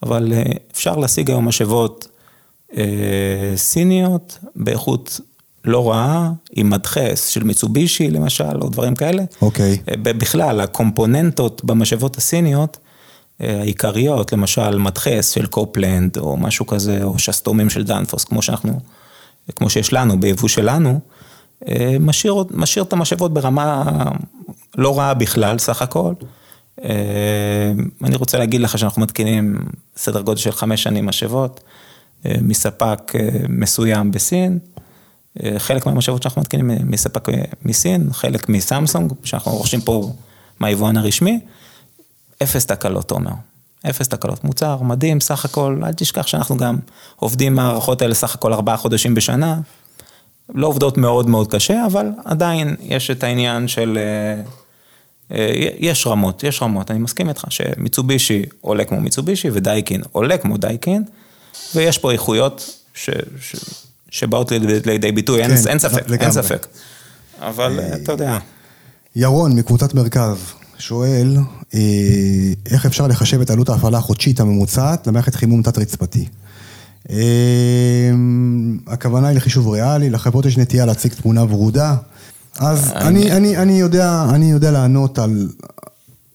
[0.04, 2.08] אבל אה, אפשר להשיג היום משאבות
[2.78, 5.20] אה, סיניות באיכות
[5.66, 9.24] לא רעה, עם מדחס של מיצובישי למשל, או דברים כאלה.
[9.42, 9.78] אוקיי.
[10.04, 12.78] בכלל, הקומפוננטות במשאבות הסיניות,
[13.42, 18.80] אה, העיקריות, למשל מדחס של קופלנד, או משהו כזה, או שסתומים של דנפוס, כמו שאנחנו,
[19.56, 21.00] כמו שיש לנו, ביבוא שלנו,
[21.68, 23.84] אה, משאיר, משאיר את המשאבות ברמה
[24.78, 26.14] לא רעה בכלל, סך הכל.
[26.84, 27.72] אה,
[28.04, 29.58] אני רוצה להגיד לך שאנחנו מתקינים
[29.98, 31.62] סדר גודל של חמש שנים משאבות,
[32.26, 33.14] מספק
[33.50, 34.60] מסוים בסין.
[35.58, 37.28] חלק מהמשאבות שאנחנו מתקינים מספק
[37.66, 40.12] מסין, חלק מסמסונג, שאנחנו רוכשים פה
[40.60, 41.40] מהיבואן הרשמי.
[42.44, 43.32] אפס תקלות, תומר.
[43.90, 44.44] אפס תקלות.
[44.44, 46.78] מוצר מדהים, סך הכל, אל תשכח שאנחנו גם
[47.16, 49.60] עובדים מהערכות האלה סך הכל ארבעה חודשים בשנה.
[50.56, 53.98] לא עובדות מאוד מאוד קשה, אבל עדיין יש את העניין של...
[53.98, 54.42] אה,
[55.38, 60.58] אה, יש רמות, יש רמות, אני מסכים איתך שמיצובישי עולה כמו מיצובישי ודייקין עולה כמו
[60.58, 61.04] דייקין,
[61.76, 63.56] ויש פה איכויות ש, ש,
[64.10, 64.52] שבאות
[64.86, 66.26] לידי ביטוי, כן, אין, אין ספק, לגמרי.
[66.26, 66.68] אין ספק.
[67.42, 68.38] אבל אה, אתה יודע.
[69.16, 70.54] ירון מקבוצת מרכז,
[70.88, 71.38] שואל,
[71.74, 71.80] אה,
[72.72, 76.26] איך אפשר לחשב את עלות ההפעלה החודשית הממוצעת למערכת חימום תת-רצפתי?
[77.10, 78.12] אה,
[78.88, 81.96] הכוונה היא לחישוב ריאלי, לחברות יש נטייה להציג תמונה ורודה,
[82.60, 85.50] אז אני, אני, אני, יודע, אני יודע לענות על,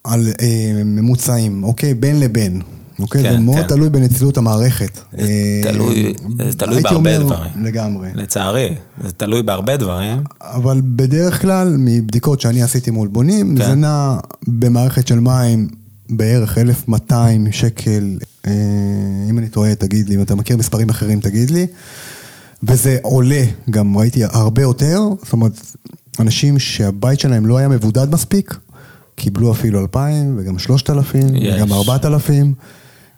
[0.05, 1.95] על אה, ממוצעים, אוקיי?
[1.95, 2.63] בין לבין.
[3.01, 3.23] אוקיי?
[3.23, 3.67] כן, זה מאוד כן.
[3.67, 4.99] תלוי בנצילות המערכת.
[5.13, 5.27] זה
[5.63, 6.15] תלוי,
[6.57, 7.51] תלוי בהרבה דברים.
[7.65, 8.09] לגמרי.
[8.15, 10.23] לצערי, זה תלוי בהרבה דברים.
[10.41, 13.65] אבל בדרך כלל, מבדיקות שאני עשיתי מול בונים, כן.
[13.65, 15.69] זה נע במערכת של מים
[16.11, 18.53] בערך 1,200 שקל, אה,
[19.31, 21.67] אם אני טועה, תגיד לי, אם אתה מכיר מספרים אחרים, תגיד לי.
[22.63, 25.53] וזה עולה, גם ראיתי הרבה יותר, זאת אומרת,
[26.21, 28.57] אנשים שהבית שלהם לא היה מבודד מספיק,
[29.15, 32.55] קיבלו אפילו 2,000 וגם 3,000 וגם 4,000.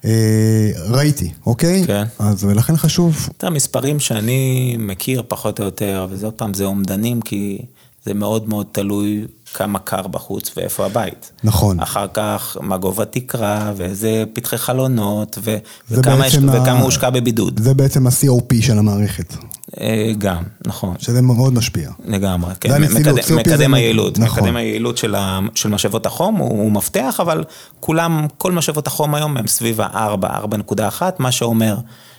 [0.05, 1.83] אה, ראיתי, אוקיי?
[1.87, 2.03] כן.
[2.19, 3.29] אז ולכן חשוב.
[3.37, 7.61] את המספרים שאני מכיר פחות או יותר, וזה עוד פעם, זה אומדנים, כי
[8.05, 11.31] זה מאוד מאוד תלוי כמה קר בחוץ ואיפה הבית.
[11.43, 11.79] נכון.
[11.79, 15.57] אחר כך, מה גובה תקרה, ואיזה פתחי חלונות, ו-
[15.91, 16.39] וכמה, יש, ה...
[16.39, 17.59] וכמה הושקע בבידוד.
[17.63, 19.33] זה בעצם ה-COP של המערכת.
[19.79, 20.95] אה, גם, נכון.
[20.99, 21.91] שזה מאוד משפיע.
[22.05, 22.81] לגמרי, כן.
[22.81, 24.43] מקדם, מקדם היעילות, נכון.
[24.43, 27.43] מקדם היעילות של, ה, של משאבות החום הוא, הוא מפתח, אבל
[27.79, 30.25] כולם, כל משאבות החום היום הם סביב ה-4,
[30.71, 31.77] 4.1, מה שאומר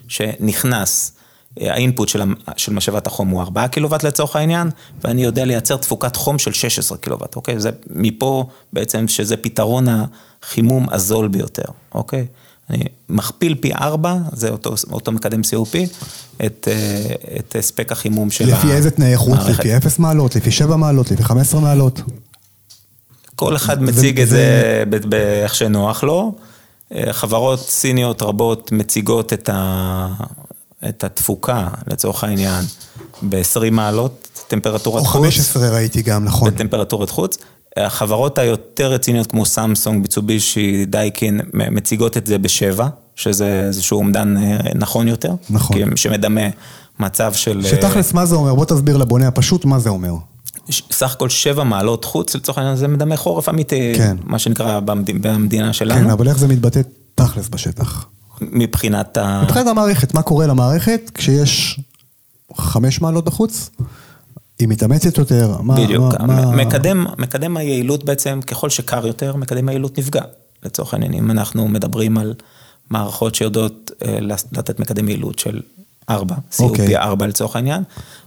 [0.09, 1.13] שנכנס
[1.61, 2.23] האינפוט של,
[2.57, 4.71] של משאבת החום הוא 4 קילוואט לצורך העניין,
[5.05, 7.61] ואני יודע לייצר תפוקת חום של 16 קילוואט, אוקיי?
[7.61, 12.27] זה מפה בעצם שזה פתרון החימום הזול ביותר, אוקיי?
[12.73, 15.77] אני מכפיל פי 4, זה אותו, אותו מקדם COP,
[16.47, 18.65] את, אה, את הספק החימום של המערכת.
[18.65, 19.39] לפי איזה תנאי חוץ?
[19.49, 22.01] לפי 0 מעלות, לפי 7 מעלות, לפי 15 מעלות?
[23.37, 26.35] כל אחד מציג את זה באיך שנוח לו.
[26.95, 30.09] אה, חברות סיניות רבות מציגות את, ה,
[30.89, 32.65] את התפוקה, לצורך העניין,
[33.23, 35.17] ב-20 מעלות, טמפרטורת חוץ.
[35.17, 36.51] או 15 ראיתי גם, נכון.
[36.51, 37.39] בטמפרטורת חוץ.
[37.77, 44.59] החברות היותר רציניות כמו סמסונג, ביצובישי, דייקין, מציגות את זה בשבע, שזה איזשהו אומדן אה,
[44.75, 45.35] נכון יותר.
[45.51, 45.97] נכון.
[45.97, 46.41] שמדמה
[47.01, 47.61] מצב של...
[47.65, 48.55] אה, שתכלס, מה זה אומר?
[48.55, 50.15] בוא תסביר לבונה הפשוט מה זה אומר.
[50.71, 54.17] סך הכל שבע מעלות חוץ, לצורך העניין זה מדמה חורף אמיתי, כן.
[54.25, 56.01] מה שנקרא במדינה שלנו.
[56.01, 56.81] כן, אבל איך זה מתבטא
[57.15, 58.07] תכלס בשטח?
[58.41, 59.43] מבחינת ה...
[59.45, 61.81] מבחינת המערכת, מה קורה למערכת כשיש
[62.57, 63.71] חמש מעלות בחוץ?
[64.63, 65.57] היא מתאמצת יותר?
[65.63, 66.57] מה, בדיוק, מה, מה...
[66.65, 70.23] מקדם, מקדם היעילות בעצם, ככל שקר יותר, מקדם היעילות נפגע.
[70.65, 72.35] לצורך העניין, אם אנחנו מדברים על
[72.91, 74.19] מערכות שיודעות אה,
[74.53, 75.61] לתת מקדם יעילות של
[76.11, 76.97] 4, COP okay.
[76.97, 77.83] 4 לצורך העניין,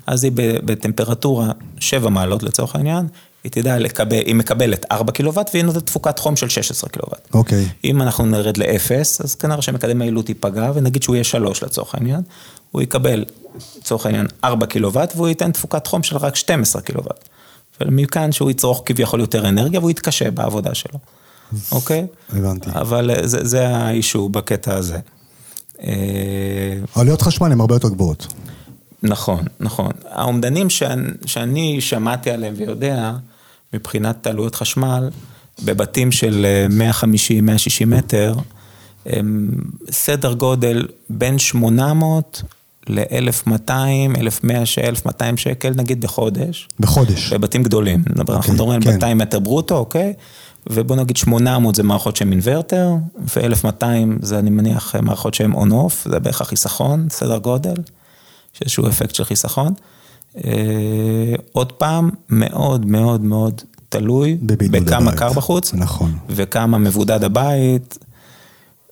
[0.07, 0.31] אז היא
[0.65, 3.07] בטמפרטורה 7 מעלות לצורך העניין,
[3.43, 7.27] היא תדע לקבל, היא מקבלת 4 קילוואט והיא נותנת תפוקת חום של 16 קילוואט.
[7.33, 7.65] אוקיי.
[7.65, 7.69] Okay.
[7.83, 8.91] אם אנחנו נרד ל-0,
[9.23, 12.21] אז כנראה שמקדם היעילות ייפגע, ונגיד שהוא יהיה 3 לצורך העניין,
[12.75, 13.25] הוא יקבל,
[13.77, 17.29] לצורך העניין, 4 קילוואט, והוא ייתן תפוקת חום של רק 12 קילוואט.
[17.81, 20.99] ומכאן שהוא יצרוך כביכול יותר אנרגיה, והוא יתקשה בעבודה שלו.
[21.71, 22.07] אוקיי?
[22.09, 22.37] Okay?
[22.37, 22.69] הבנתי.
[22.73, 24.99] אבל זה, זה האישו בקטע הזה.
[25.83, 28.27] אה, עלויות חשמל הן הרבה יותר גבוהות.
[29.03, 29.91] נכון, נכון.
[30.09, 33.13] האומדנים שאני, שאני שמעתי עליהם ויודע,
[33.73, 35.09] מבחינת עלויות חשמל,
[35.63, 36.45] בבתים של
[37.01, 37.01] 150-160
[37.81, 38.35] אה, מטר,
[39.05, 39.49] הם
[39.91, 42.41] סדר גודל בין 800
[42.89, 44.19] ל-1,200,
[44.83, 46.67] 1,200 שקל נגיד בחודש.
[46.79, 47.33] בחודש.
[47.33, 48.03] בבתים גדולים.
[48.07, 48.89] Okay, אנחנו אוקיי, מדברים כן.
[48.89, 50.13] על 200 מטר ברוטו, אוקיי?
[50.69, 52.89] ובוא נגיד 800 זה מערכות שהן אינוורטר,
[53.35, 53.85] ו-1,200
[54.21, 57.75] זה אני מניח מערכות שהן on-off, זה בערך החיסכון, סדר גודל,
[58.55, 59.73] יש איזשהו אפקט של חיסכון.
[60.45, 65.11] אה, עוד פעם, מאוד מאוד מאוד תלוי בכמה.
[65.11, 66.11] קר בחוץ, נכון.
[66.29, 67.97] וכמה מבודד הבית.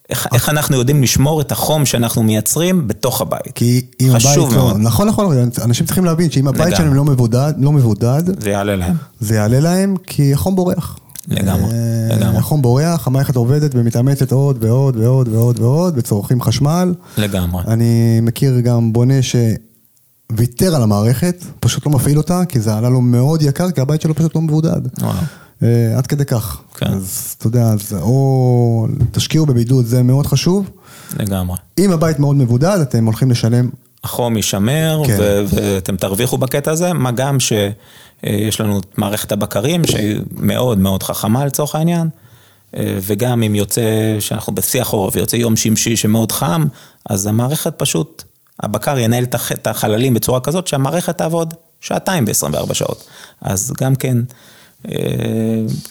[0.09, 3.51] איך, איך אנחנו יודעים לשמור את החום שאנחנו מייצרים בתוך הבית.
[3.55, 4.57] כי אם הבית חשוב לא...
[4.57, 4.77] מאוד.
[4.79, 6.75] נכון, נכון, אנשים צריכים להבין שאם הבית לגמרי.
[6.75, 8.95] שלהם לא מבודד, לא מבודד, זה יעלה להם.
[9.19, 10.97] זה יעלה להם כי החום בורח.
[11.27, 12.37] לגמרי, אה, לגמרי.
[12.37, 16.93] החום בורח, המערכת עובדת ומתאמצת עוד ועוד ועוד ועוד ועוד, וצורכים חשמל.
[17.17, 17.63] לגמרי.
[17.67, 23.01] אני מכיר גם בונה שוויתר על המערכת, פשוט לא מפעיל אותה, כי זה עלה לו
[23.01, 24.81] מאוד יקר, כי הבית שלו פשוט לא מבודד.
[25.01, 25.13] וואו.
[25.63, 26.61] אה, עד כדי כך.
[26.75, 26.85] כן.
[26.93, 30.69] אז אתה יודע, אז או תשקיעו בבידוד, זה מאוד חשוב.
[31.19, 31.57] לגמרי.
[31.79, 33.69] אם הבית מאוד מבודד, אתם הולכים לשלם
[34.03, 35.17] החום יישמר, כן.
[35.47, 41.45] ואתם תרוויחו בקטע הזה, מה גם שיש לנו את מערכת הבקרים, שהיא מאוד מאוד חכמה
[41.45, 42.09] לצורך העניין,
[42.77, 43.81] אה, וגם אם יוצא,
[44.19, 46.65] שאנחנו בשיא החורף, ויוצא יום שמשי שמאוד חם,
[47.09, 48.23] אז המערכת פשוט,
[48.59, 53.03] הבקר ינהל את הח- את החללים בצורה כזאת שהמערכת תעבוד שעתיים ב-24 שעות.
[53.41, 54.23] אז גם כן, אה,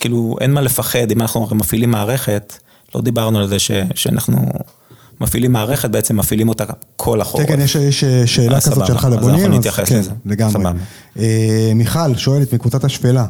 [0.00, 2.52] כאילו, אין מה לפחד אם אנחנו מפעילים מערכת,
[2.94, 4.46] לא דיברנו על זה ש- שאנחנו
[5.20, 6.64] מפעילים מערכת, בעצם מפעילים אותה
[6.96, 7.46] כל החורף.
[7.48, 8.86] כן, יש, יש שאלה אה, כזאת.
[8.86, 10.10] שלך אז לבונים, אנחנו נתייחס כן, לזה.
[10.26, 10.64] לגמרי.
[11.18, 13.26] אה, מיכל שואלת מקבוצת השפלה,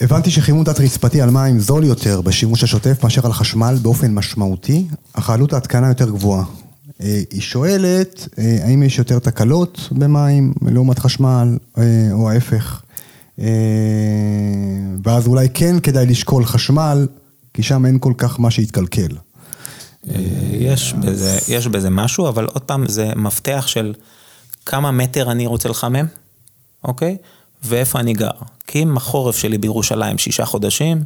[0.00, 5.30] הבנתי שחימום תת-רצפתי על מים זול יותר בשימוש השוטף מאשר על חשמל באופן משמעותי, אך
[5.30, 6.44] עלות ההתקנה יותר גבוהה.
[7.02, 12.82] אה, היא שואלת, אה, האם יש יותר תקלות במים לעומת חשמל, אה, או ההפך?
[13.40, 13.46] אה,
[15.04, 17.06] ואז אולי כן כדאי לשקול חשמל,
[17.54, 19.16] כי שם אין כל כך מה שהתקלקל.
[20.10, 20.14] אה,
[20.52, 23.94] יש בזה, יש בזה משהו, אבל עוד פעם, זה מפתח של
[24.66, 26.06] כמה מטר אני רוצה לחמם,
[26.84, 27.16] אוקיי?
[27.62, 28.30] ואיפה אני גר.
[28.66, 31.04] כי אם החורף שלי בירושלים שישה חודשים,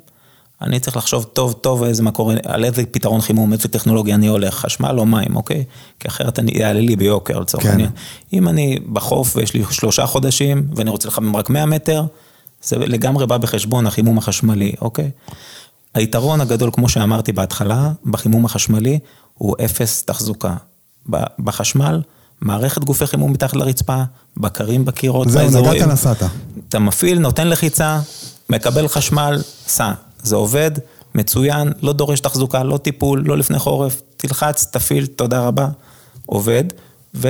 [0.62, 4.54] אני צריך לחשוב טוב טוב איזה מקור, על איזה פתרון חימום, איזה טכנולוגיה אני הולך,
[4.54, 5.64] חשמל או מים, אוקיי?
[6.00, 7.70] כי אחרת אני יעלה לי ביוקר לצורך כן.
[7.70, 7.90] העניין.
[8.32, 12.04] אם אני בחוף ויש לי שלושה חודשים ואני רוצה לחמם רק 100 מטר,
[12.62, 15.10] זה לגמרי בא בחשבון החימום החשמלי, אוקיי?
[15.94, 18.98] היתרון הגדול, כמו שאמרתי בהתחלה, בחימום החשמלי,
[19.34, 20.54] הוא אפס תחזוקה.
[21.38, 22.02] בחשמל,
[22.40, 24.02] מערכת גופי חימום מתחת לרצפה,
[24.36, 25.50] בקרים בקירות, זהו.
[25.50, 26.22] נגעת נסעת.
[26.68, 28.00] אתה מפעיל, נותן לחיצה,
[28.50, 29.92] מקבל חשמל, סע.
[30.22, 30.70] זה עובד,
[31.14, 35.68] מצוין, לא דורש תחזוקה, לא טיפול, לא לפני חורף, תלחץ, תפעיל, תודה רבה,
[36.26, 36.64] עובד,
[37.14, 37.28] ו...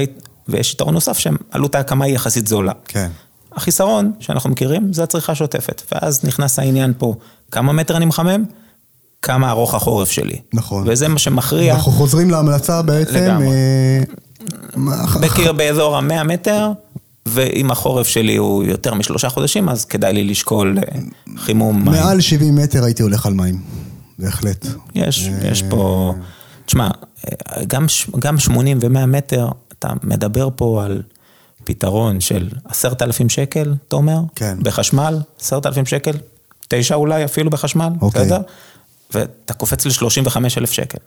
[0.48, 2.72] ויש יתרון נוסף שעלות ההקמה היא יחסית זולה.
[2.88, 3.09] כן.
[3.53, 7.14] החיסרון שאנחנו מכירים זה הצריכה השוטפת, ואז נכנס העניין פה,
[7.51, 8.44] כמה מטר אני מחמם,
[9.22, 10.40] כמה ארוך החורף שלי.
[10.53, 10.85] נכון.
[10.87, 13.14] וזה מה שמכריע, אנחנו חוזרים להמלצה בעצם.
[13.14, 13.48] לגמרי.
[13.48, 14.03] אה,
[15.20, 16.72] בקיר באזור ה-100 מטר,
[17.28, 21.00] ואם החורף שלי הוא יותר משלושה חודשים, אז כדאי לי לשקול אה,
[21.36, 22.02] חימום מים.
[22.02, 23.60] מעל 70 מטר הייתי הולך על מים,
[24.18, 24.66] בהחלט.
[24.94, 26.12] יש, אה, יש פה,
[26.66, 26.88] תשמע,
[27.28, 27.86] אה, גם,
[28.18, 31.02] גם 80 ו-100 מטר, אתה מדבר פה על
[31.64, 34.58] פתרון של עשרת אלפים שקל, תומר, כן.
[34.62, 36.12] בחשמל, עשרת אלפים שקל,
[36.68, 38.24] תשע אולי אפילו בחשמל, אוקיי.
[38.24, 38.40] בסדר?
[39.14, 40.98] ואתה קופץ ל-35 אלף שקל.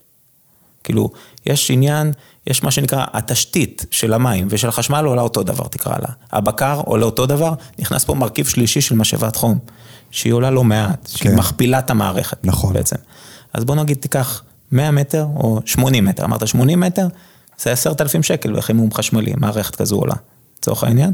[0.84, 1.10] כאילו,
[1.46, 2.12] יש עניין,
[2.48, 6.10] יש מה שנקרא, התשתית של המים ושל החשמל עולה אותו דבר, תקרא לה.
[6.32, 9.60] הבקר עולה אותו דבר, נכנס פה מרכיב שלישי של משאבת חום,
[10.12, 11.38] שהיא עולה לא מעט, שהיא כן.
[11.38, 12.38] מכפילה את המערכת.
[12.44, 12.74] נכון.
[12.74, 12.96] בעצם.
[13.54, 17.08] אז בוא נגיד, תיקח 100 מטר או 80 מטר, אמרת 80 מטר,
[17.60, 20.16] זה 10,000 שקל בחימום חשמלי, מערכת כזו עולה,
[20.60, 21.14] לצורך העניין.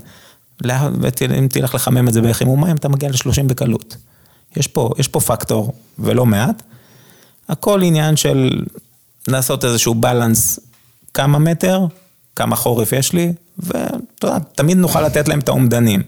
[0.62, 3.96] ואם תלך לחמם את זה בחימום מים, אתה מגיע ל-30 בקלות.
[4.56, 6.64] יש פה, יש פה פקטור, ולא מעט.
[7.50, 8.64] הכל עניין של
[9.28, 10.60] לעשות איזשהו בלנס,
[11.14, 11.86] כמה מטר,
[12.36, 16.02] כמה חורף יש לי, ואתה יודע, תמיד נוכל לתת להם את האומדנים.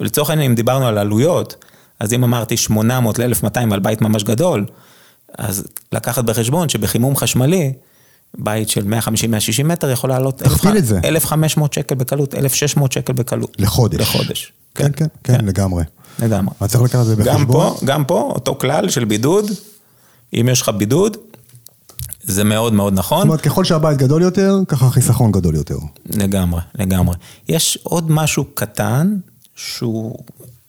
[0.00, 1.64] ולצורך העניין, אם דיברנו על עלויות,
[2.00, 4.66] אז אם אמרתי 800 ל-1200 על בית ממש גדול,
[5.38, 7.72] אז לקחת בחשבון שבחימום חשמלי,
[8.38, 8.82] בית של
[9.60, 11.00] 150-160 מטר יכול לעלות תכפיל את זה.
[11.04, 13.56] 1,500 שקל בקלות, 1,600 שקל בקלות.
[13.58, 14.00] לחודש.
[14.00, 14.52] לחודש.
[14.74, 15.84] כן, כן, כן, לגמרי.
[16.18, 16.54] לגמרי.
[16.60, 17.40] אז צריך לקחת את זה בחשבון.
[17.40, 19.50] גם פה, גם פה, אותו כלל של בידוד,
[20.34, 21.16] אם יש לך בידוד,
[22.26, 23.22] זה מאוד מאוד זאת נכון.
[23.22, 25.76] אומרת, ככל שהבית גדול יותר, ככה החיסכון גדול יותר.
[26.10, 27.16] לגמרי, לגמרי.
[27.48, 29.14] יש עוד משהו קטן,
[29.56, 30.18] שהוא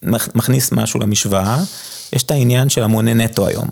[0.04, 1.64] מכ- מכניס משהו למשוואה,
[2.14, 3.68] יש את העניין של המונה נטו היום.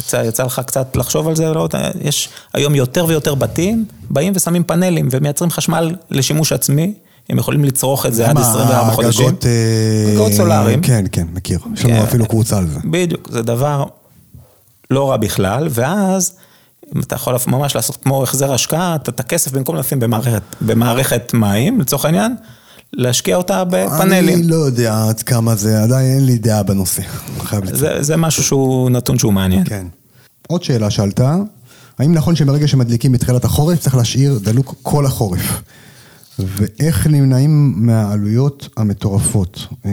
[0.00, 1.68] יצא, יצא לך קצת לחשוב על זה, לא,
[2.00, 6.94] יש היום יותר ויותר בתים, באים ושמים פאנלים ומייצרים חשמל לשימוש עצמי,
[7.30, 9.26] הם יכולים לצרוך את זה עד מה, 24 חודשים.
[9.26, 10.80] הגגות, אה, גגות סולאריים.
[10.82, 11.58] כן, כן, מכיר.
[11.74, 12.02] יש לנו כן.
[12.02, 12.78] אפילו קבוצה על זה.
[12.84, 13.84] בדיוק, זה דבר
[14.90, 16.32] לא רע בכלל, ואז
[17.00, 21.80] אתה יכול ממש לעשות כמו החזר השקעה, אתה את הכסף במקום לשים במערכת, במערכת מים,
[21.80, 22.34] לצורך העניין,
[22.92, 24.38] להשקיע אותה בפאנלים.
[24.38, 27.02] אני לא יודע עד כמה זה, עדיין אין לי דעה בנושא.
[27.42, 27.78] חייב לציין.
[27.78, 29.64] זה, זה משהו שהוא נתון שהוא מעניין.
[29.64, 29.86] כן.
[30.48, 31.20] עוד שאלה שאלת,
[31.98, 35.62] האם נכון שמרגע שמדליקים בתחילת החורף צריך להשאיר דלוק כל החורף?
[36.38, 39.66] ואיך נמנעים מהעלויות המטורפות?
[39.86, 39.90] אה,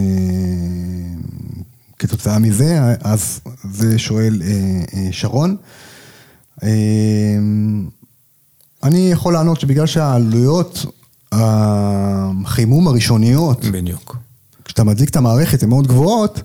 [1.99, 3.39] כתוצאה מזה, אז
[3.71, 4.49] זה שואל אה,
[4.93, 5.55] אה, שרון.
[6.63, 6.69] אה,
[8.83, 10.85] אני יכול לענות שבגלל שהעלויות
[11.31, 14.17] החימום הראשוניות, בדיוק.
[14.65, 16.41] כשאתה מדליק את המערכת, הן מאוד גבוהות,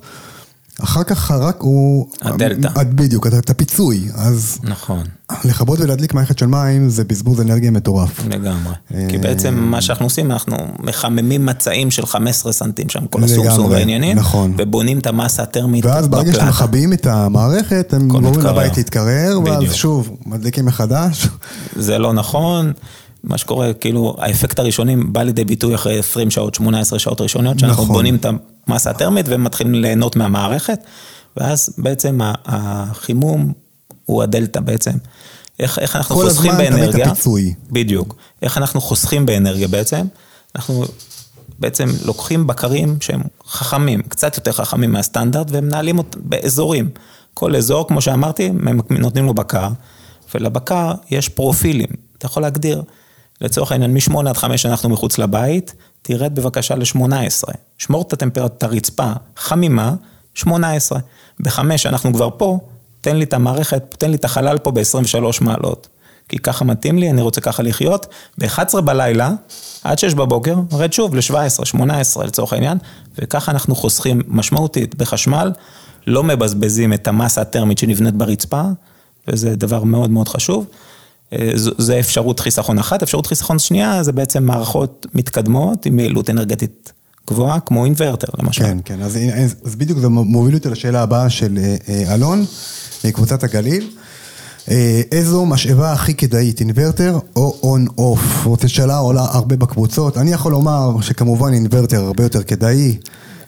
[0.83, 2.07] אחר כך רק הוא...
[2.23, 2.69] הדלתא.
[2.83, 4.09] בדיוק, את הפיצוי.
[4.15, 5.03] אז נכון,
[5.45, 8.27] לכבות ולהדליק מערכת של מים זה בזבוז אנרגיה מטורף.
[8.29, 8.75] לגמרי.
[8.95, 13.71] אה, כי בעצם מה שאנחנו עושים, אנחנו מחממים מצעים של 15 סנטים שם, כל הסורסור
[13.71, 14.55] והעניינים, נכון.
[14.59, 16.49] ובונים את המסה הטרמית ואז ברגע שאתם.
[16.49, 18.41] מכבים את המערכת, הם גורמים.
[18.41, 19.75] לבית להתקרר, ואז.
[19.75, 21.29] שוב, מדליקים מחדש.
[21.77, 22.73] זה לא נכון.
[23.25, 27.83] מה שקורה, כאילו, האפקט הראשוני בא לידי ביטוי אחרי 20 שעות, 18 שעות ראשונות, שאנחנו
[27.83, 27.97] נכון.
[27.97, 28.27] בונים את
[28.67, 30.81] המסה הטרמית ומתחילים ליהנות מהמערכת,
[31.37, 33.53] ואז בעצם החימום
[34.05, 34.93] הוא הדלתא בעצם.
[35.61, 37.07] איך, איך אנחנו כל חוסכים הזמן תמיד את באנרגיה?
[37.07, 37.55] הפיצוי.
[37.71, 38.17] בדיוק.
[38.43, 40.07] איך אנחנו חוסכים באנרגיה בעצם?
[40.57, 40.85] אנחנו
[41.59, 46.89] בעצם לוקחים בקרים שהם חכמים, קצת יותר חכמים מהסטנדרט, ומנהלים אותם באזורים.
[47.35, 48.51] כל אזור, כמו שאמרתי,
[48.91, 49.69] נותנים לו בקר,
[50.35, 51.89] ולבקר יש פרופילים.
[52.19, 52.83] אתה יכול להגדיר,
[53.41, 57.53] לצורך העניין, מ-8 עד 5 אנחנו מחוץ לבית, תרד בבקשה ל-18.
[57.79, 59.95] שמור את הטמפרטורת הרצפה חמימה,
[60.35, 60.99] 18.
[61.41, 62.59] ב-5 אנחנו כבר פה,
[63.01, 65.89] תן לי את המערכת, תן לי את החלל פה ב-23 מעלות.
[66.29, 68.07] כי ככה מתאים לי, אני רוצה ככה לחיות.
[68.39, 69.31] ב-11 בלילה,
[69.85, 72.79] עד 6 בבוקר, רד שוב ל-17, 18 לצורך העניין,
[73.19, 75.53] וככה אנחנו חוסכים משמעותית בחשמל,
[76.07, 78.63] לא מבזבזים את המסה הטרמית שנבנית ברצפה,
[79.29, 80.67] וזה דבר מאוד מאוד חשוב.
[81.33, 86.93] אה, זה אפשרות חיסכון אחת, אפשרות חיסכון שנייה זה בעצם מערכות מתקדמות עם יעילות אנרגטית
[87.31, 88.65] גבוהה, כמו אינוורטר למשל.
[88.65, 92.45] כן, כן, אז, אז, אז בדיוק זה מוביל אותי לשאלה הבאה של אה, אה, אלון,
[93.05, 93.91] מקבוצת הגליל.
[94.71, 98.21] אה, איזו משאבה הכי כדאית, אינוורטר או on-off?
[98.45, 100.19] זאת שאלה עולה הרבה בקבוצות.
[100.19, 102.97] אני יכול לומר שכמובן אינוורטר הרבה יותר כדאי,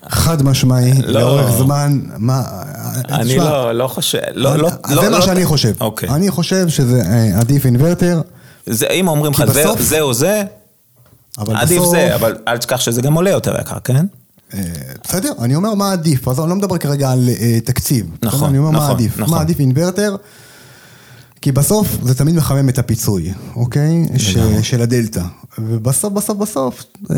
[0.09, 1.21] חד משמעי, לא.
[1.21, 2.43] לאורך זמן, מה...
[3.11, 5.73] אני לא, לא חושב, לא, לא, זה לא, מה לא- שאני חושב.
[5.81, 6.09] אוקיי.
[6.09, 8.21] אני חושב שזה אה, עדיף אינוורטר,
[8.67, 10.43] זה, אם אומרים לך זה, זה או זה,
[11.39, 11.83] אבל עדיף.
[11.91, 14.07] זה, אבל אל תשכח שזה גם עולה יותר יקר, כן?
[14.55, 14.61] אה,
[15.05, 18.07] בסדר, אני אומר מה עדיף, אז אני לא מדבר כרגע על אה, תקציב.
[18.23, 18.49] נכון, בסדר?
[18.49, 19.19] אני אומר מה נכון, עדיף.
[19.19, 19.35] נכון.
[19.35, 20.17] מה עדיף אינוורטר?
[21.41, 24.07] כי בסוף זה תמיד מחמם את הפיצוי, אוקיי?
[24.17, 25.23] ש, של הדלתא.
[25.59, 27.17] ובסוף, בסוף, בסוף, אה,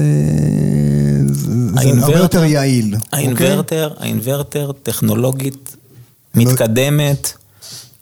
[1.35, 2.95] זה הרבה יותר יעיל.
[2.95, 3.09] אוקיי?
[3.13, 5.77] האינוורטר, האינוורטר טכנולוגית
[6.35, 7.33] מתקדמת,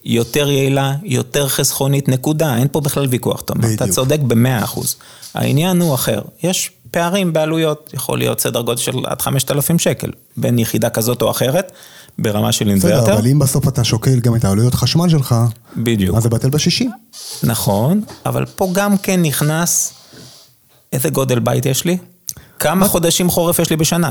[0.04, 3.88] יותר יעילה, יותר חסכונית, נקודה, אין פה בכלל ויכוח, אתה אומר, אתה.
[3.88, 4.96] צודק במאה אחוז.
[5.34, 10.58] העניין הוא אחר, יש פערים בעלויות, יכול להיות סדר גודל של עד 5,000 שקל, בין
[10.58, 11.72] יחידה כזאת או אחרת,
[12.18, 13.18] ברמה של בסדר, אינוורטר.
[13.18, 15.34] אבל אם בסוף אתה שוקל גם את העלויות חשמל שלך,
[15.76, 16.16] בדיוק.
[16.16, 16.90] אז זה בטל בשישים.
[17.42, 19.92] נכון, אבל פה גם כן נכנס
[20.92, 21.98] איזה גודל בית יש לי,
[22.58, 24.10] כמה חודשים חורף יש לי בשנה.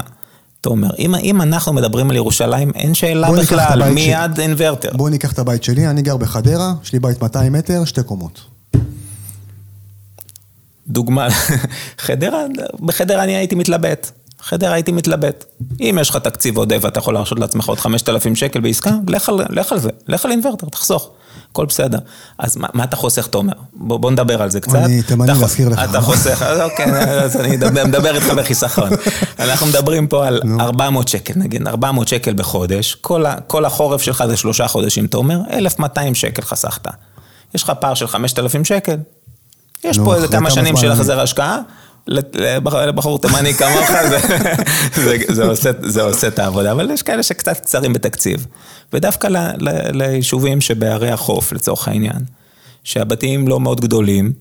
[0.62, 4.90] אתה אומר, אם, אם אנחנו מדברים על ירושלים, אין שאלה בוא בכלל, מיד אינוורטר.
[4.94, 8.42] בואו ניקח את הבית שלי, אני גר בחדרה, יש לי בית 200 מטר, שתי קומות.
[10.88, 11.28] דוגמה,
[12.06, 12.44] חדרה,
[12.80, 14.12] בחדרה אני הייתי מתלבט.
[14.42, 15.46] חדרה הייתי מתלבט.
[15.82, 19.36] אם יש לך תקציב עודף ואתה יכול להרשות לעצמך עוד 5,000 שקל בעסקה, לך על,
[19.50, 21.10] לך על זה, לך על אינוורטר, תחסוך.
[21.52, 22.00] הכל בסדר.
[22.38, 23.54] אז מה, מה אתה חוסך, תומר?
[23.74, 24.76] בוא, בוא נדבר על זה קצת.
[24.76, 25.80] אני תימני להזכיר לך.
[25.90, 26.86] אתה חוסך, אז אוקיי,
[27.24, 28.90] אז אני מדבר, מדבר איתך בחיסכון.
[29.40, 34.24] אנחנו מדברים פה על 400 שקל, נגיד, 400 שקל בחודש, כל, ה, כל החורף שלך
[34.28, 36.88] זה שלושה חודשים, תומר, 1,200 שקל חסכת.
[37.56, 38.98] יש לך פער של 5,000 שקל,
[39.84, 41.60] יש פה איזה כמה שנים של החזר השקעה,
[42.08, 44.20] לבחור תימני כמוך, זה,
[44.96, 48.48] זה, זה, עושה, זה עושה את העבודה, אבל יש כאלה שקצת קצרים בתקציב.
[48.94, 52.20] ודווקא ל, ל, ליישובים שבערי החוף, לצורך העניין,
[52.84, 54.34] שהבתים לא מאוד גדולים,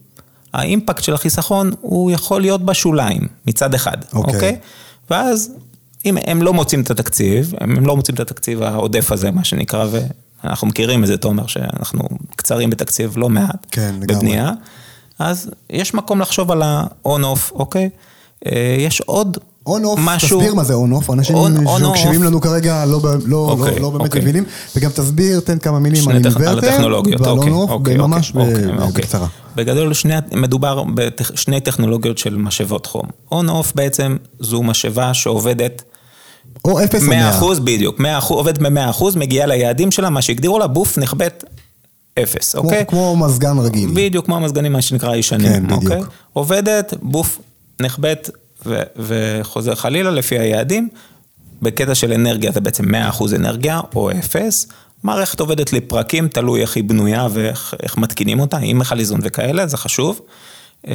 [0.53, 4.35] האימפקט של החיסכון הוא יכול להיות בשוליים, מצד אחד, אוקיי.
[4.35, 4.57] אוקיי?
[5.11, 5.53] ואז
[6.05, 9.87] אם הם לא מוצאים את התקציב, הם לא מוצאים את התקציב העודף הזה, מה שנקרא,
[10.45, 14.41] ואנחנו מכירים את זה, תומר, שאנחנו קצרים בתקציב לא מעט, כן, לגמרי.
[15.21, 17.89] אז יש מקום לחשוב על ה-on-off, אוקיי?
[18.47, 20.39] אה, יש עוד on-off, משהו...
[20.39, 21.79] תסביר מה זה on-off, אנשים on-off.
[21.79, 24.21] שמקשיבים לנו כרגע לא, ב- לא, לא, אוקיי, לא באמת אוקיי.
[24.21, 24.45] מבינים,
[24.77, 28.33] וגם תסביר, תן כמה מילים על הטכנולוגיות, ועל on-off, אוקיי, ממש.
[28.95, 29.27] בקצרה.
[29.57, 33.05] בגדול שני, מדובר בשני טכנולוגיות של משאבות חום.
[33.33, 35.83] on-off בעצם זו משאבה שעובדת
[36.64, 37.31] או אפס או 100 מאה.
[37.31, 41.45] אחוז, בדיוק, 100 אחוז, עובדת ב-100 אחוז, מגיעה ליעדים שלה, מה שהגדירו לה, בוף נכבית
[42.23, 42.85] אפס, כמו- אוקיי?
[42.89, 43.91] כמו מזגן רגיל.
[43.95, 45.83] בדיוק כמו המזגנים, מה שנקרא הישנים, כן, בדיוק.
[45.83, 46.01] אוקיי?
[46.33, 47.39] עובדת, בוף
[47.81, 48.31] נחבט
[48.66, 50.89] ו- וחוזר חלילה לפי היעדים.
[51.62, 54.66] בקטע של אנרגיה זה בעצם 100% אנרגיה או אפס.
[55.03, 59.77] מערכת עובדת לפרקים, תלוי איך היא בנויה ואיך איך מתקינים אותה, עם איזון וכאלה, זה
[59.77, 60.21] חשוב.
[60.89, 60.95] אה,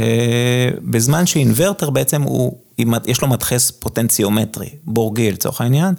[0.81, 2.57] בזמן שאינוורטר בעצם הוא,
[3.05, 5.95] יש לו מדחס פוטנציומטרי, בורגיל לצורך העניין,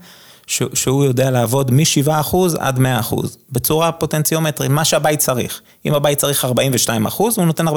[0.47, 2.81] ש, שהוא יודע לעבוד מ-7% עד 100%,
[3.53, 5.61] בצורה פוטנציומטרית, מה שהבית צריך.
[5.87, 6.49] אם הבית צריך 42%,
[7.19, 7.73] הוא נותן 42%.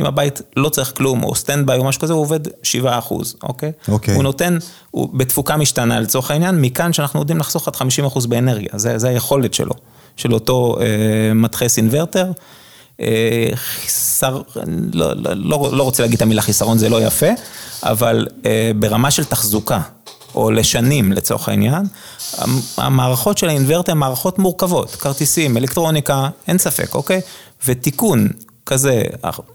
[0.00, 3.72] אם הבית לא צריך כלום, או standby או משהו כזה, הוא עובד 7 אחוז, אוקיי?
[3.88, 4.14] אוקיי.
[4.14, 4.58] הוא נותן,
[4.90, 9.08] הוא בתפוקה משתנה לצורך העניין, מכאן שאנחנו יודעים לחסוך עד 50 אחוז באנרגיה, זה, זה
[9.08, 9.74] היכולת שלו,
[10.16, 12.32] של אותו אה, מדחס אינוורטר.
[13.00, 14.42] אה, חיסר,
[14.92, 17.26] לא, לא, לא, לא רוצה להגיד את המילה חיסרון, זה לא יפה,
[17.82, 19.80] אבל אה, ברמה של תחזוקה,
[20.34, 21.86] או לשנים לצורך העניין,
[22.76, 27.20] המערכות של האינוורטר הן מערכות מורכבות, כרטיסים, אלקטרוניקה, אין ספק, אוקיי?
[27.66, 28.28] ותיקון
[28.66, 29.02] כזה,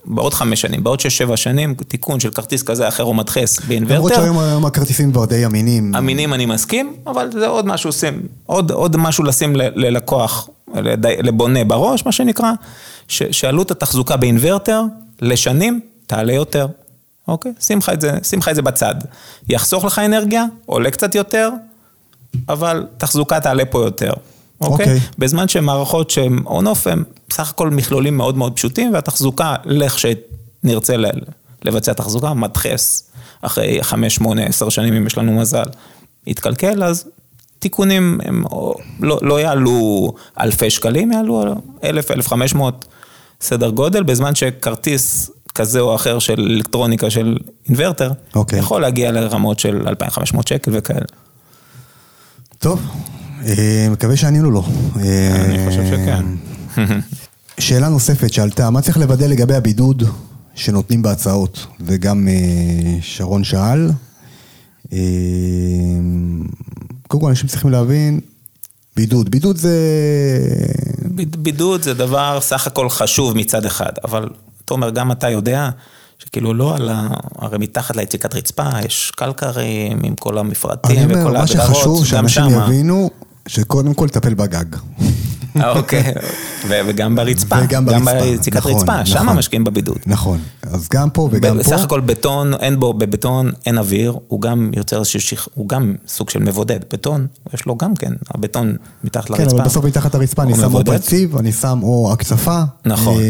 [0.06, 4.22] בעוד חמש שנים, בעוד שש-שבע שנים, תיקון של כרטיס כזה אחר או מדחס באינוורטר.
[4.22, 5.96] למרות שהיום הכרטיסים כבר די אמינים.
[5.96, 10.50] אמינים אני מסכים, אבל זה עוד משהו, שים, עוד, עוד משהו לשים ללקוח,
[11.00, 12.52] לבונה בראש, מה שנקרא,
[13.08, 14.82] ש, שעלות התחזוקה באינוורטר
[15.22, 16.68] לשנים תעלה יותר.
[17.28, 17.54] אוקיי?
[17.60, 18.96] שים לך את זה, שים לך את זה בצד.
[19.50, 21.50] יחסוך לך אנרגיה, עולה קצת יותר,
[22.50, 24.14] אבל תחזוקה תעלה פה יותר.
[24.62, 24.86] אוקיי?
[24.86, 25.00] אוקיי.
[25.18, 30.96] בזמן שמערכות שהן on-off, הן בסך הכל מכלולים מאוד מאוד פשוטים, והתחזוקה, לכשנרצה
[31.66, 33.04] לבצע תחזוקה, מדחס
[33.42, 35.66] אחרי חמש, שמונה, עשר שנים, אם יש לנו מזל,
[36.28, 37.06] יתקלקל, אז
[37.60, 38.44] תיקונים הם
[39.00, 41.44] לא, לא יעלו אלפי שקלים, יעלו
[41.84, 42.86] אלף, אלף חמש מאות
[43.42, 47.38] סדר גודל, בזמן שכרטיס כזה או אחר של אלקטרוניקה של
[47.70, 48.36] אינוורטר, okay.
[48.36, 48.60] אוקיי.
[48.60, 51.06] יכול להגיע לרמות של 2,500 שקל וכאלה.
[52.60, 52.82] טוב,
[53.46, 54.64] אה, מקווה שענינו לו.
[54.96, 56.26] אני חושב שכן.
[57.60, 60.04] שאלה נוספת שעלתה, מה צריך לוודא לגבי הבידוד
[60.56, 61.66] שנותנים בהצעות?
[61.82, 63.90] וגם אה, שרון שאל.
[64.94, 65.00] אה,
[67.08, 68.20] קודם כל אנשים צריכים להבין,
[68.96, 69.78] בידוד, בידוד זה...
[71.38, 74.30] בידוד זה דבר סך הכל חשוב מצד אחד, אבל
[74.66, 75.70] תומר, גם אתה יודע
[76.20, 77.08] שכאילו לא על ה...
[77.40, 81.64] הרי מתחת ליציקת רצפה יש קלקרים עם כל המפרטים וכל ההגדרות, גם שמה.
[81.64, 83.10] מה שחשוב שאנשים יבינו,
[83.48, 84.66] שקודם כל תטפל בגג.
[85.62, 86.14] אה, אוקיי,
[86.68, 89.98] וגם ברצפה, וגם ברצפה, גם ביציקת נכון, רצפה, נכון, שם משקיעים בבידוד.
[90.06, 91.60] נכון, אז גם פה וגם פה.
[91.60, 96.30] בסך הכל בטון, אין בו, בבטון אין אוויר, הוא גם יוצר איזשהו הוא גם סוג
[96.30, 96.80] של מבודד.
[96.94, 99.50] בטון, יש לו גם כן, הבטון מתחת לרצפה.
[99.50, 102.62] כן, אבל בסוף מתחת לרצפה אני שם או פלציב, אני שם או הקצפה.
[102.86, 103.18] נכון.
[103.20, 103.24] אה,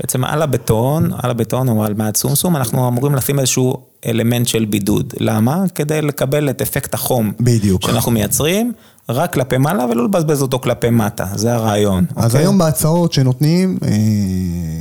[0.00, 3.76] בעצם על הבטון, על הבטון או על מעט סומסום, אנחנו אמורים לשים איזשהו
[4.06, 5.14] אלמנט של בידוד.
[5.20, 5.64] למה?
[5.74, 7.32] כדי לקבל את אפקט החום.
[7.40, 7.82] בדיוק.
[7.82, 8.72] שאנחנו מייצרים.
[9.12, 12.04] רק כלפי מעלה ולא לבזבז אותו כלפי מטה, זה הרעיון.
[12.16, 12.40] אז אוקיי?
[12.40, 13.88] היום בהצעות שנותנים, אה,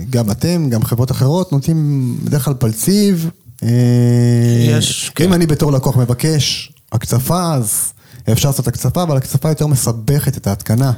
[0.10, 3.30] גם אתם, גם חברות אחרות, נותנים בדרך כלל פלציב.
[3.64, 3.70] אה,
[4.70, 5.24] יש, כן.
[5.24, 7.94] אם אני בתור לקוח מבקש הקצפה, אז
[8.32, 10.92] אפשר לעשות הקצפה, אבל הקצפה יותר מסבכת את ההתקנה.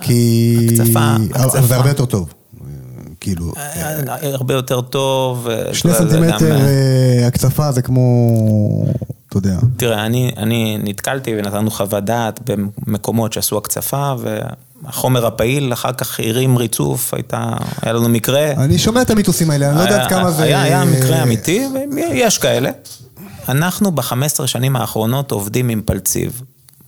[0.00, 0.68] כי...
[0.68, 1.60] הקצפה, הקצפה.
[1.66, 2.32] זה הרבה יותר טוב.
[3.20, 3.52] כאילו...
[4.22, 5.48] הרבה יותר טוב.
[5.72, 6.58] שני סנטימטר
[7.26, 8.28] הקצפה זה כמו...
[9.28, 9.58] אתה יודע.
[9.76, 12.40] תראה, אני, אני נתקלתי ונתנו חוות דעת
[12.86, 14.14] במקומות שעשו הקצפה,
[14.82, 17.52] והחומר הפעיל אחר כך הרים ריצוף, הייתה,
[17.82, 18.50] היה לנו מקרה.
[18.52, 20.42] אני שומע את המיתוסים האלה, אני לא יודע כמה זה...
[20.42, 22.70] היה, היה מקרה אמיתי, ויש כאלה.
[23.48, 26.42] אנחנו ב-15 שנים האחרונות עובדים עם פלציב.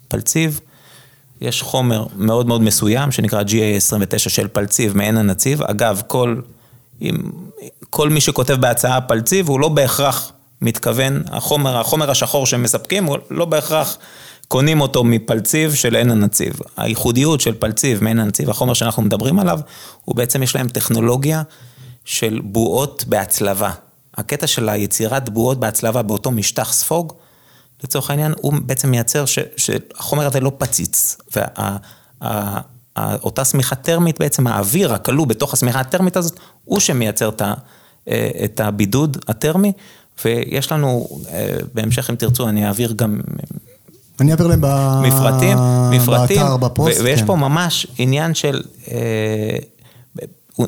[0.09, 0.61] פלציב,
[1.41, 5.63] יש חומר מאוד מאוד מסוים, שנקרא GA29 של פלציב מעין הנציב.
[5.63, 6.37] אגב, כל,
[7.01, 7.17] עם,
[7.91, 10.33] כל מי שכותב בהצעה פלציב, הוא לא בהכרח
[10.63, 13.99] מתכוון, החומר, החומר השחור שהם מספקים, לא בהכרח
[14.49, 16.53] קונים אותו מפלציב של עין הנציב.
[16.77, 19.61] הייחודיות של פלציב מעין הנציב, החומר שאנחנו מדברים עליו,
[20.05, 21.43] הוא בעצם יש להם טכנולוגיה
[22.05, 23.71] של בועות בהצלבה.
[24.15, 27.13] הקטע של היצירת בועות בהצלבה באותו משטח ספוג,
[27.85, 31.19] לצורך העניין, הוא בעצם מייצר ש, שהחומר הזה לא פציץ.
[32.97, 37.31] ואותה שמיכה טרמית, בעצם האוויר הכלוא בתוך השמיכה הטרמית הזאת, הוא שמייצר
[38.45, 39.73] את הבידוד הטרמי.
[40.25, 43.21] ויש לנו, אה, בהמשך אם תרצו, אני אעביר גם...
[44.21, 44.61] אני אעביר להם
[45.03, 45.59] מפרטים,
[45.91, 47.01] מפרטים, באתר, בפוסט.
[47.05, 47.27] ויש כן.
[47.27, 49.59] פה ממש עניין של, אה,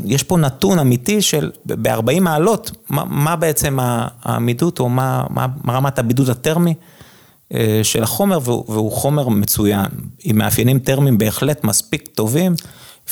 [0.05, 3.79] יש פה נתון אמיתי של ב-40 מעלות, מה, מה בעצם
[4.23, 6.75] העמידות או מה, מה, מה רמת הבידוד הטרמי
[7.55, 9.87] אה, של החומר, והוא חומר מצוין,
[10.25, 12.55] עם מאפיינים טרמיים בהחלט מספיק טובים,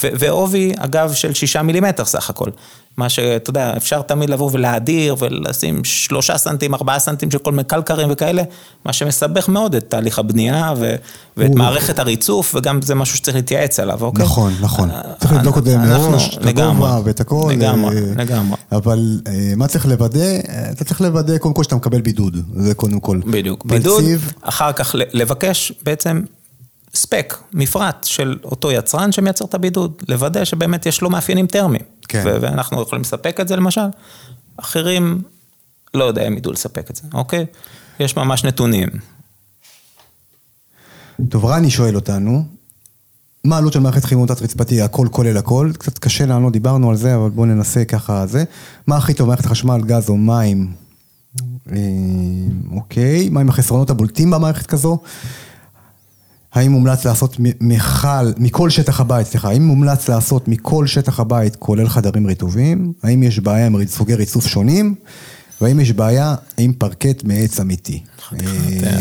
[0.03, 2.51] ועובי, אגב, של שישה מילימטר סך הכל.
[2.99, 7.65] מה שאתה יודע, אפשר תמיד לבוא ולהדיר ולשים שלושה סנטים, ארבעה סנטים של כל מיני
[7.65, 8.43] קלקרים וכאלה,
[8.85, 10.95] מה שמסבך מאוד את תהליך הבנייה ו-
[11.37, 14.25] ואת מערכת הריצוף, וגם זה משהו שצריך להתייעץ עליו, אוקיי?
[14.25, 14.91] נכון, נכון.
[14.91, 17.51] אה, צריך לבדוק את זה מראש, את הגובה ואת הכל.
[17.53, 18.57] לגמרי, אה, לגמרי.
[18.73, 20.39] אבל אה, מה צריך לוודא?
[20.73, 23.21] אתה צריך לוודא קודם כל שאתה מקבל בידוד, זה קודם כל.
[23.27, 24.05] בדיוק, בידוד,
[24.43, 26.23] אחר כך לבקש בעצם
[26.95, 31.83] ספק, מפרט של אותו יצרן שמייצר את הבידוד, לוודא שבאמת יש לו מאפיינים טרמיים.
[32.09, 32.23] כן.
[32.27, 33.87] ואנחנו יכולים לספק את זה למשל,
[34.57, 35.23] אחרים
[35.95, 37.47] לא יודע אם ידעו לספק את זה, אוקיי?
[38.01, 38.89] יש ממש נתונים.
[41.29, 42.45] טוב, רני שואל אותנו,
[43.45, 45.71] מה העלות של מערכת חימום תת-רצפתי, הכל כולל הכל?
[45.79, 48.45] קצת קשה לענות, דיברנו על זה, אבל בואו ננסה ככה זה.
[48.87, 50.73] מה הכי טוב, מערכת חשמל, גז או מים?
[51.73, 51.77] אה,
[52.73, 54.99] אוקיי, מהם החסרונות הבולטים במערכת כזו?
[56.55, 61.89] האם מומלץ לעשות מכל, מכל שטח הבית, סליחה, האם מומלץ לעשות מכל שטח הבית, כולל
[61.89, 62.93] חדרים רטובים?
[63.03, 64.95] האם יש בעיה עם סוגי ריצוף שונים?
[65.61, 68.03] והאם יש בעיה עם פרקט מעץ אמיתי?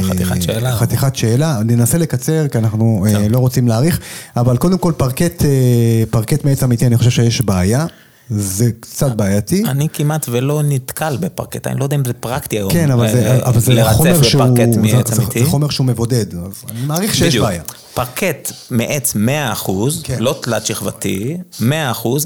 [0.04, 0.76] חתיכת אה, שאלה.
[0.76, 4.00] חתיכת שאלה, ננסה לקצר כי אנחנו אה, לא רוצים להאריך,
[4.36, 7.86] אבל קודם כל פרקט, אה, פרקט מעץ אמיתי, אני חושב שיש בעיה.
[8.30, 9.64] זה קצת בעייתי.
[9.66, 12.72] אני כמעט ולא נתקל בפרקט, אני לא יודע אם זה פרקטי היום.
[12.72, 16.82] כן, אבל זה, אבל זה חומר שהוא, זה, זה, זה חומר שהוא מבודד, אז אני
[16.86, 17.46] מעריך שיש בדיוק.
[17.46, 17.64] בעיה.
[17.94, 19.72] פרקט מעץ 100%,
[20.04, 20.18] כן.
[20.20, 21.64] לא תלת שכבתי, 100%,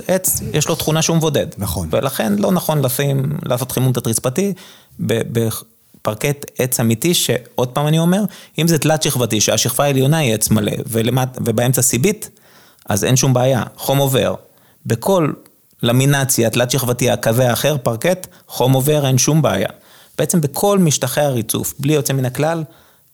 [0.08, 1.48] עץ, יש לו תכונה שהוא מבודד.
[1.58, 1.88] נכון.
[1.92, 4.54] ולכן לא נכון לשים, לעשות חימום תת-רצפתי
[5.00, 8.24] בפרקט עץ אמיתי, שעוד פעם אני אומר,
[8.60, 12.30] אם זה תלת שכבתי, שהשכבה העליונה היא עץ מלא, ולמט, ובאמצע סיבית,
[12.90, 14.36] אז אין שום בעיה, חום עובר.
[14.86, 15.32] בכל
[15.84, 19.70] למינציה, תלת שכבתי, כזה האחר, פרקט, חום עובר, אין שום בעיה.
[20.18, 22.64] בעצם בכל משטחי הריצוף, בלי יוצא מן הכלל,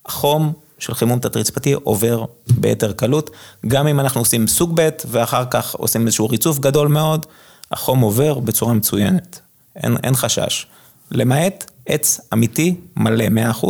[0.05, 3.30] החום של חימום תת-רצפתי עובר ביתר קלות.
[3.68, 7.26] גם אם אנחנו עושים סוג ב' ואחר כך עושים איזשהו ריצוף גדול מאוד,
[7.72, 9.39] החום עובר בצורה מצוינת.
[9.76, 10.68] אין, אין חשש.
[11.11, 13.26] למעט עץ אמיתי, מלא,
[13.61, 13.68] 100%,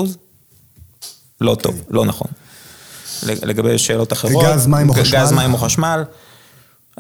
[1.42, 1.84] לא טוב, okay.
[1.90, 2.28] לא נכון.
[3.24, 5.20] לגבי שאלות אחרות, גז, מים או חשמל.
[5.20, 6.04] גז, מים או חשמל.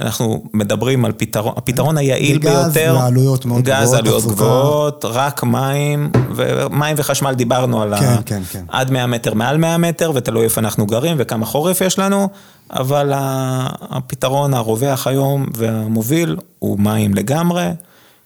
[0.01, 5.05] אנחנו מדברים על פתרון, הפתרון היעיל גז ביותר, גז ועלויות מאוד גז גבוהות, עלויות גבוהות,
[5.07, 8.17] רק מים, ומים וחשמל דיברנו על כן, ה...
[8.25, 8.65] כן, כן.
[8.67, 12.29] עד 100 מטר, מעל 100 מטר, ותלוי איפה אנחנו גרים וכמה חורף יש לנו,
[12.71, 17.69] אבל הפתרון הרווח היום והמוביל הוא מים לגמרי,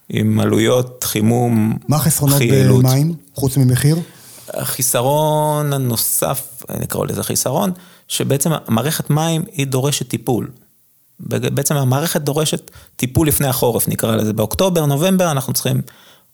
[0.10, 3.98] עם עלויות חימום, מה החסרונות במים, חוץ ממחיר?
[4.54, 7.72] החיסרון הנוסף, נקרא לזה חיסרון,
[8.08, 10.48] שבעצם מערכת מים היא דורשת טיפול.
[11.28, 14.34] בעצם המערכת דורשת טיפול לפני החורף, נקרא לזה.
[14.34, 15.82] באוקטובר, נובמבר, אנחנו צריכים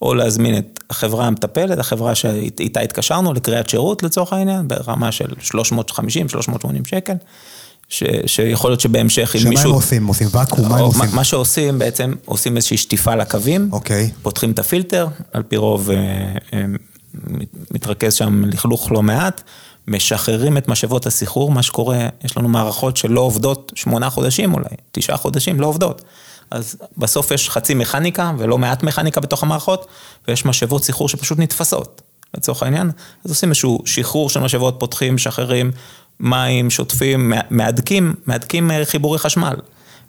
[0.01, 5.57] או להזמין את החברה המטפלת, החברה שאיתה התקשרנו לקריאת שירות לצורך העניין, ברמה של 350-380
[6.85, 7.13] שקל.
[7.89, 9.63] ש, שיכול להיות שבהמשך אם מישהו...
[9.63, 10.07] שמה הם עושים?
[10.07, 10.69] עושים ואקום?
[10.69, 11.09] מה הם עושים?
[11.13, 13.69] מה שעושים בעצם, עושים איזושהי שטיפה לקווים.
[13.71, 14.11] אוקיי.
[14.21, 15.97] פותחים את הפילטר, על פי רוב אה,
[16.53, 16.65] אה,
[17.71, 19.41] מתרכז שם לכלוך לא מעט,
[19.87, 25.17] משחררים את משאבות הסחרור, מה שקורה, יש לנו מערכות שלא עובדות שמונה חודשים אולי, תשעה
[25.17, 26.01] חודשים, לא עובדות.
[26.51, 29.87] אז בסוף יש חצי מכניקה ולא מעט מכניקה בתוך המערכות,
[30.27, 32.01] ויש משאבות סחרור שפשוט נתפסות,
[32.37, 32.91] לצורך העניין.
[33.25, 35.71] אז עושים איזשהו שחרור של משאבות, פותחים, משחררים,
[36.19, 39.55] מים, שוטפים, מהדקים, מהדקים אה, חיבורי חשמל.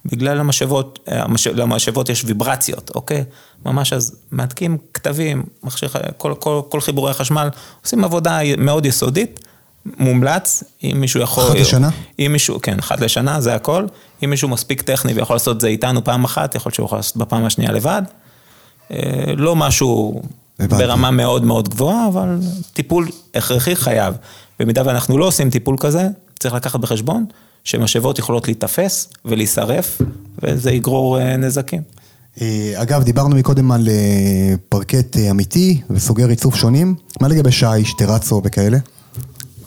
[0.05, 1.25] בגלל המשאבות, אה,
[1.55, 3.25] למשאבות יש ויברציות, אוקיי?
[3.67, 7.49] ממש אז מהדקים כתבים, מכשיר, כל, כל, כל חיבורי החשמל,
[7.85, 9.41] עושים עבודה מאוד יסודית.
[9.99, 11.45] מומלץ, אם מישהו יכול...
[11.45, 11.91] אחת לשנה?
[12.19, 13.87] אם מישהו, כן, אחת לשנה, זה הכל.
[14.25, 16.99] אם מישהו מספיק טכני ויכול לעשות את זה איתנו פעם אחת, יכול להיות שהוא יכול
[16.99, 18.03] לעשות בפעם השנייה לבד.
[18.91, 18.99] אה,
[19.37, 20.23] לא משהו
[20.59, 20.85] הבנתי.
[20.85, 22.39] ברמה מאוד מאוד גבוהה, אבל
[22.73, 24.15] טיפול הכרחי חייב.
[24.61, 26.09] במידה ואנחנו לא עושים טיפול כזה,
[26.39, 27.25] צריך לקחת בחשבון
[27.65, 30.03] שמשאבות יכולות להיתפס ולהישרף,
[30.43, 31.83] וזה יגרור אה, נזקים.
[32.41, 33.89] אה, אגב, דיברנו מקודם על
[34.69, 36.95] פרקט אמיתי וסוגי ריצוף שונים.
[37.21, 38.79] מה לגבי שיש, טרצו וכאלה?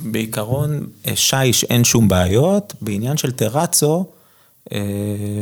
[0.03, 4.05] בעיקרון, אה, שיש אין שום בעיות, בעניין של טרצו,
[4.73, 4.79] אה,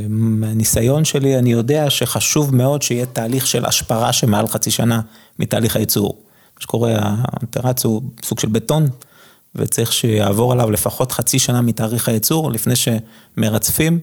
[0.10, 5.02] מהניסיון שלי, אני יודע שחשוב מאוד שיהיה תהליך של השפרה שמעל חצי שנה
[5.40, 6.18] מתהליך הייצור.
[6.56, 6.92] מה שקורה,
[7.24, 8.88] הטרצו הוא סוג של בטון,
[9.56, 14.00] וצריך שיעבור עליו לפחות חצי שנה מתאריך הייצור, לפני שמרצפים.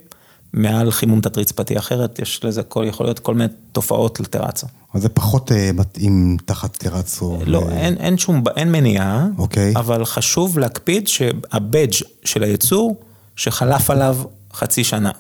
[0.57, 4.67] מעל חימום תת-רצפתי, אחרת יש לזה כל, יכול להיות כל מיני תופעות לטרצו.
[4.95, 7.39] אז זה פחות uh, מתאים תחת טרצו?
[7.47, 7.71] לא, ו...
[7.71, 9.73] אין, אין שום, אין מניעה, אוקיי.
[9.77, 11.93] אבל חשוב להקפיד שהבדג'
[12.25, 12.97] של הייצור,
[13.37, 14.17] שחלף עליו
[14.53, 15.11] חצי שנה,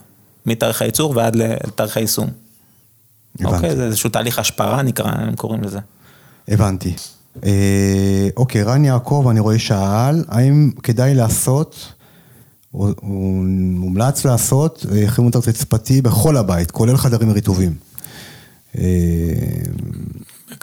[0.46, 2.28] מתאריך הייצור ועד לתאריך היישום.
[3.40, 3.56] הבנתי.
[3.56, 5.78] אוקיי, זה איזשהו תהליך השפרה נקרא, הם קוראים לזה.
[6.48, 6.94] הבנתי.
[7.44, 11.92] אה, אוקיי, רן יעקב, אני רואה שאל, האם כדאי לעשות
[12.76, 17.74] הוא, מומלץ לעשות אה, חימום תת-רצפתי בכל הבית, כולל חדרים רטובים.
[18.78, 18.84] אה,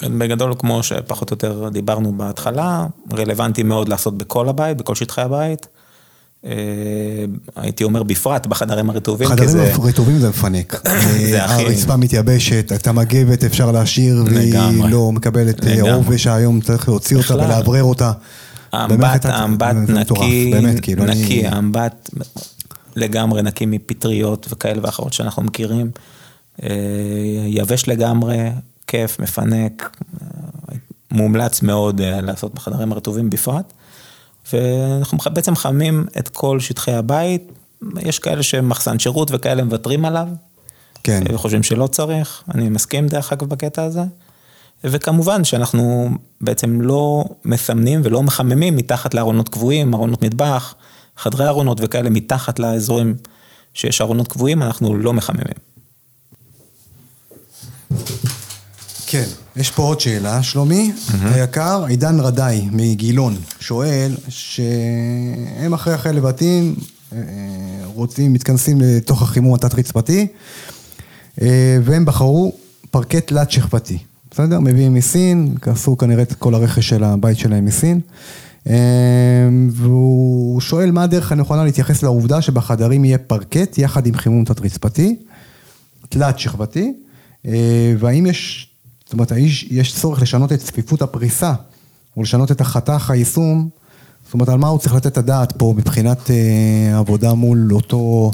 [0.03, 5.67] בגדול, כמו שפחות או יותר דיברנו בהתחלה, רלוונטי מאוד לעשות בכל הבית, בכל שטחי הבית.
[6.45, 6.51] אה,
[7.55, 9.27] הייתי אומר בפרט בחדרים הרטובים.
[9.27, 9.73] חדרים זה...
[9.83, 10.81] רטובים זה מפנק.
[11.31, 11.63] זה הכי...
[11.63, 17.83] הרצפה מתייבשת, את המגבת אפשר להשאיר, והיא לא מקבלת עובש, היום צריך להוציא אותה ולאוורר
[17.83, 18.11] אותה.
[18.73, 22.09] האמבט, האמבט נקי, כאילו נקי, האמבט
[22.95, 25.91] לגמרי נקי מפטריות וכאלה ואחרות שאנחנו מכירים.
[26.63, 26.69] אה,
[27.47, 28.49] יבש לגמרי,
[28.87, 29.97] כיף, מפנק,
[31.11, 33.73] מומלץ מאוד אה, לעשות בחדרים הרטובים בפרט.
[34.53, 37.51] ואנחנו בעצם מחממים את כל שטחי הבית,
[37.99, 40.27] יש כאלה שהם מחסן שירות וכאלה מוותרים עליו.
[41.03, 41.23] כן.
[41.29, 44.03] וחושבים שלא צריך, אני מסכים דרך אגב בקטע הזה.
[44.83, 46.09] וכמובן שאנחנו
[46.41, 50.75] בעצם לא מסמנים ולא מחממים מתחת לארונות קבועים, ארונות מטבח,
[51.17, 53.15] חדרי ארונות וכאלה מתחת לאזורים
[53.73, 55.45] שיש ארונות קבועים, אנחנו לא מחממים.
[59.07, 59.25] כן,
[59.55, 66.75] יש פה עוד שאלה, שלומי היקר, עידן רדאי מגילון שואל שהם אחרי אחרי לבתים
[67.13, 67.17] אה,
[67.85, 70.27] רוצים, מתכנסים לתוך החימום התת-רצפתי
[71.41, 72.53] אה, והם בחרו
[72.91, 73.97] פרקט תלת שכבתי,
[74.33, 74.59] בסדר?
[74.59, 77.99] מביאים מסין, עשו כנראה את כל הרכש של הבית שלהם מסין
[78.69, 78.73] אה,
[79.71, 85.15] והוא שואל מה הדרך הנכונה להתייחס לעובדה שבחדרים יהיה פרקט יחד עם חימום תת-רצפתי,
[86.09, 86.93] תלת שכבתי,
[87.99, 88.69] והאם יש
[89.13, 91.53] זאת אומרת, האיש, יש צורך לשנות את צפיפות הפריסה,
[92.17, 93.69] או לשנות את החתך היישום,
[94.25, 98.31] זאת אומרת, על מה הוא צריך לתת את הדעת פה מבחינת אה, עבודה מול אותו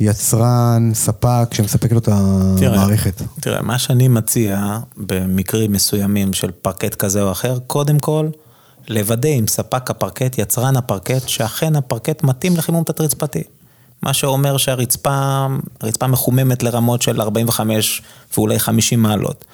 [0.00, 3.16] יצרן, ספק, שמספק לו את המערכת.
[3.16, 8.28] תראה, תראה, מה שאני מציע במקרים מסוימים של פרקט כזה או אחר, קודם כל,
[8.88, 13.42] לוודא עם ספק הפרקט, יצרן הפרקט, שאכן הפרקט מתאים לחימום תת-רצפתי.
[14.02, 15.46] מה שאומר שהרצפה,
[15.80, 18.02] הרצפה מחוממת לרמות של 45
[18.36, 19.44] ואולי 50 מעלות.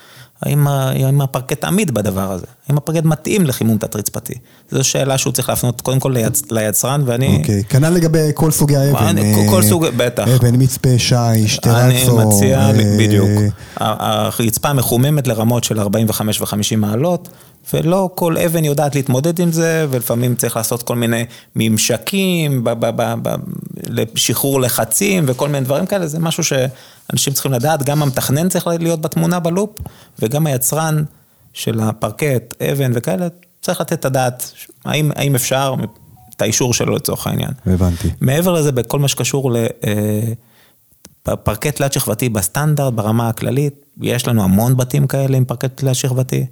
[0.42, 2.46] האם, האם הפרקט עמיד בדבר הזה?
[2.68, 4.34] האם הפרקט מתאים לחימום תת-רצפתי?
[4.70, 6.42] זו שאלה שהוא צריך להפנות קודם כל ליצ...
[6.50, 7.36] ליצרן, ואני...
[7.36, 7.72] אוקיי, okay.
[7.72, 9.06] כנ"ל לגבי כל סוגי האבן.
[9.06, 10.28] אני, כל סוג, בטח.
[10.28, 12.20] אבן, מצפה, שיש, טרצו.
[12.20, 12.72] אני מציע, אה...
[12.98, 13.28] בדיוק.
[13.76, 17.28] הרצפה מחוממת לרמות של 45 ו-50 מעלות,
[17.72, 21.24] ולא כל אבן יודעת להתמודד עם זה, ולפעמים צריך לעשות כל מיני
[21.56, 22.64] ממשקים,
[23.88, 29.00] לשחרור לחצים וכל מיני דברים כאלה, זה משהו שאנשים צריכים לדעת, גם המתכנן צריך להיות
[29.00, 29.70] בתמונה בלופ,
[30.18, 31.04] וגם היצרן
[31.52, 33.28] של הפרקט, אבן וכאלה,
[33.62, 34.52] צריך לתת את הדעת,
[34.84, 35.74] האם, האם אפשר,
[36.36, 37.50] את האישור שלו לצורך העניין.
[37.66, 38.10] הבנתי.
[38.20, 39.52] מעבר לזה, בכל מה שקשור
[41.28, 45.94] לפרקט אה, תלת שכבתי בסטנדרט, ברמה הכללית, יש לנו המון בתים כאלה עם פרקט תלת
[45.94, 46.46] שכבתי.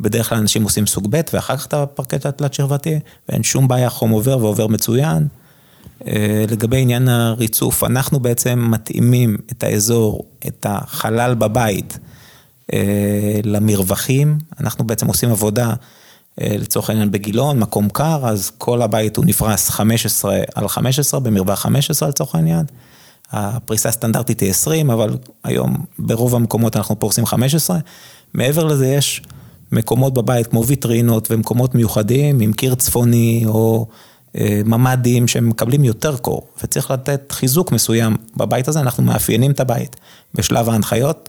[0.00, 3.90] בדרך כלל אנשים עושים סוג ב' ואחר כך את הפרקט התלת שכבתי, ואין שום בעיה,
[3.90, 5.28] חום עובר ועובר מצוין.
[6.06, 11.98] אה, לגבי עניין הריצוף, אנחנו בעצם מתאימים את האזור, את החלל בבית,
[12.72, 15.72] אה, למרווחים, אנחנו בעצם עושים עבודה,
[16.40, 21.60] אה, לצורך העניין בגילון, מקום קר, אז כל הבית הוא נפרס 15 על 15, במרווח
[21.60, 22.66] 15 לצורך העניין.
[23.30, 27.78] הפריסה הסטנדרטית היא 20, אבל היום ברוב המקומות אנחנו פורסים 15.
[28.34, 29.22] מעבר לזה יש
[29.74, 33.86] מקומות בבית כמו ויטרינות ומקומות מיוחדים עם קיר צפוני או
[34.38, 39.60] אה, ממ"דים שהם מקבלים יותר קור וצריך לתת חיזוק מסוים בבית הזה, אנחנו מאפיינים את
[39.60, 39.96] הבית
[40.34, 41.28] בשלב ההנחיות.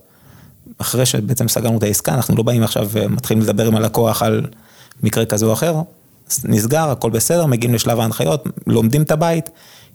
[0.77, 4.45] אחרי שבעצם סגרנו את העסקה, אנחנו לא באים עכשיו ומתחילים לדבר עם הלקוח על
[5.03, 5.81] מקרה כזה או אחר,
[6.43, 9.49] נסגר, הכל בסדר, מגיעים לשלב ההנחיות, לומדים את הבית,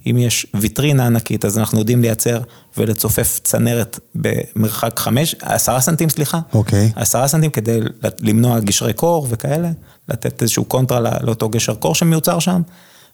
[0.07, 2.41] אם יש ויטרינה ענקית, אז אנחנו יודעים לייצר
[2.77, 6.41] ולצופף צנרת במרחק חמש, עשרה סנטים, סליחה.
[6.55, 6.93] אוקיי.
[6.97, 7.81] עשרה סנטים כדי
[8.21, 9.71] למנוע גשרי קור וכאלה,
[10.09, 12.63] לתת איזשהו קונטרה לאותו גשר קור שמיוצר שם,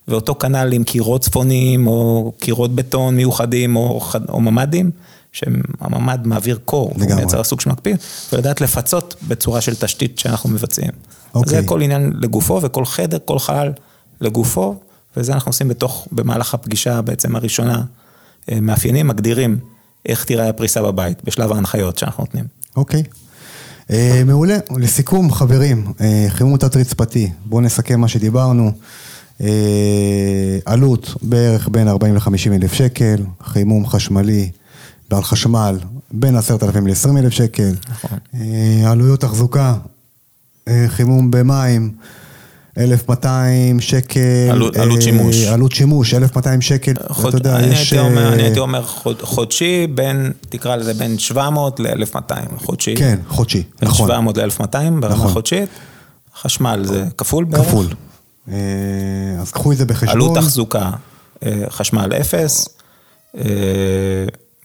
[0.09, 4.91] ואותו כנ"ל עם קירות צפוניים או קירות בטון מיוחדים או, או ממ"דים,
[5.33, 7.13] שהממ"ד מעביר קור, לגמרי.
[7.13, 7.95] הוא מייצר סוג שמקפיא,
[8.33, 10.91] ולדעת לפצות בצורה של תשתית שאנחנו מבצעים.
[11.35, 11.61] אוקיי.
[11.61, 13.73] זה כל עניין לגופו וכל חדר, כל חלל
[14.21, 14.75] לגופו.
[15.17, 17.83] וזה אנחנו עושים בתוך, במהלך הפגישה בעצם הראשונה,
[18.51, 19.59] אה, מאפיינים, מגדירים
[20.09, 22.45] איך תראה הפריסה בבית, בשלב ההנחיות שאנחנו נותנים.
[22.77, 23.03] אוקיי.
[23.89, 23.93] Uh,
[24.27, 24.59] מעולה.
[24.77, 28.73] לסיכום, חברים, uh, חימום תת-רצפתי, בואו נסכם מה שדיברנו.
[29.41, 29.43] Uh,
[30.65, 34.51] עלות בערך בין 40 ל-50 אלף שקל, חימום חשמלי
[35.11, 35.79] בעל חשמל
[36.11, 37.75] בין 10,000 ל-20 אלף שקל.
[37.89, 38.19] נכון.
[38.87, 39.75] עלויות תחזוקה,
[40.89, 41.93] חימום במים.
[42.79, 44.21] 1,200 שקל.
[44.51, 45.47] עלות, עלות שימוש.
[45.47, 47.93] עלות שימוש, 1,200 שקל, חוד, אתה יודע, אני יש...
[47.93, 52.97] הייתי אומר, אני הייתי אומר חוד, חודשי, בין, תקרא לזה בין 700 ל-1,200, חודשי.
[52.97, 54.07] כן, חודשי, בין נכון.
[54.09, 55.29] בין 700 ל-1,200 ברמה נכון.
[55.29, 55.69] חודשית.
[56.41, 57.67] חשמל זה כפול בערך.
[57.67, 57.87] כפול.
[59.41, 60.15] אז קחו את זה בחשבון.
[60.15, 60.91] עלות תחזוקה,
[61.69, 62.69] חשמל אפס,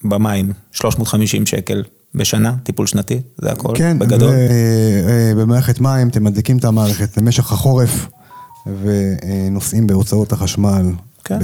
[0.03, 1.83] במים 350 שקל
[2.15, 4.29] בשנה, טיפול שנתי, זה הכל, כן, בגדול.
[4.29, 4.35] כן,
[5.35, 8.07] ובמערכת מים אתם מדליקים את המערכת למשך החורף,
[8.81, 10.91] ונוסעים בהוצאות החשמל.
[11.25, 11.39] כן.
[11.39, 11.43] ב...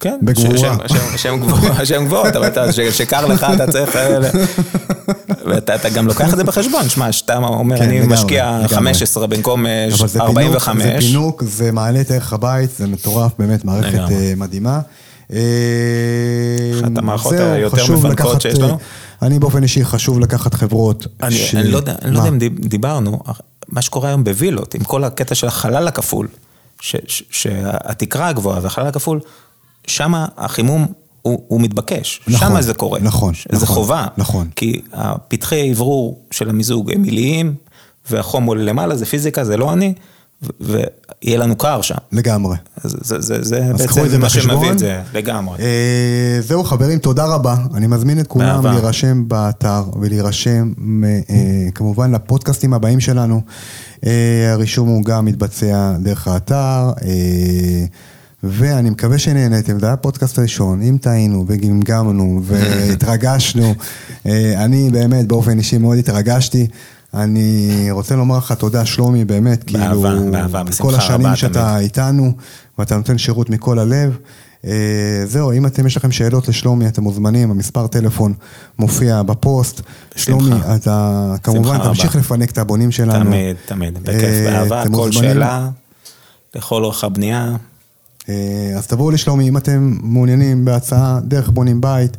[0.00, 0.88] כן, בגבורה.
[1.84, 3.96] שהן גבוהות, אבל אתה, שקר לך, אתה צריך...
[3.96, 4.18] אה,
[5.46, 9.66] ואתה גם לוקח את זה בחשבון, שמע, שאתה אומר, כן, אני משקיע 15 במקום
[10.20, 10.82] 45.
[10.82, 14.80] זה פינוק, זה מעלה את ערך הבית, זה מטורף, באמת, מערכת אה, מדהימה.
[15.30, 18.78] אחת המערכות היותר מפנקות שיש לנו.
[19.22, 21.06] אני באופן אישי חשוב לקחת חברות.
[21.22, 21.54] אני, ש...
[21.54, 23.20] אני לא יודע, לא אם דיברנו,
[23.68, 26.28] מה שקורה היום בווילות, עם כל הקטע של החלל הכפול,
[26.80, 29.20] ש, ש, שהתקרה הגבוהה והחלל הכפול,
[29.86, 30.86] שם החימום
[31.22, 33.00] הוא, הוא מתבקש, נכון, שם זה קורה.
[33.00, 34.06] נכון, זה נכון, חובה.
[34.16, 34.48] נכון.
[34.56, 37.54] כי הפתחי אוורור של המיזוג הם עיליים,
[38.10, 39.94] והחום עולה למעלה, זה פיזיקה, זה לא אני,
[40.60, 41.94] ויהיה לנו קר שם.
[42.12, 42.56] לגמרי.
[42.84, 44.72] אז זה, בעצם מה שמביא.
[44.72, 45.58] את זה לגמרי.
[45.58, 47.56] אה, זהו חברים, תודה רבה.
[47.74, 48.66] אני מזמין את כולם.
[48.66, 50.72] להירשם באתר ולהירשם
[51.04, 53.40] אה, כמובן לפודקאסטים הבאים שלנו.
[54.06, 56.90] אה, הרישום הוא גם מתבצע דרך האתר.
[57.04, 57.84] אה,
[58.46, 63.74] ואני מקווה שנהניתם, זה היה פודקאסט ראשון, אם טעינו וגמגמנו והתרגשנו,
[64.56, 66.66] אני באמת באופן אישי מאוד התרגשתי,
[67.14, 71.68] אני רוצה לומר לך תודה שלומי, באמת, באהבה, כאילו, באהבה, בשמחה כל השנים רבה שאתה
[71.70, 71.82] תמיד.
[71.82, 72.32] איתנו,
[72.78, 74.16] ואתה נותן שירות מכל הלב.
[74.66, 78.34] אה, זהו, אם אתם, יש לכם שאלות לשלומי, אתם מוזמנים, המספר טלפון
[78.78, 79.80] מופיע בפוסט.
[80.16, 81.78] שלומי, אתה כמובן.
[81.78, 83.24] תמשיך לפנק את הבונים שלנו.
[83.24, 85.30] תמיד, תמיד, בכיף, אה, באהבה, כל מוזמנים.
[85.30, 85.68] שאלה,
[86.54, 87.56] לכל אורך הבנייה.
[88.28, 92.16] אה, אז תבואו לשלומי, אם אתם מעוניינים בהצעה דרך בונים בית,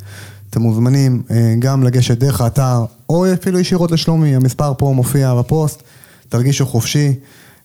[0.55, 5.83] אתם מוזמנים אה, גם לגשת דרך האתר, או אפילו ישירות לשלומי, המספר פה מופיע בפוסט,
[6.29, 7.13] תרגישו חופשי.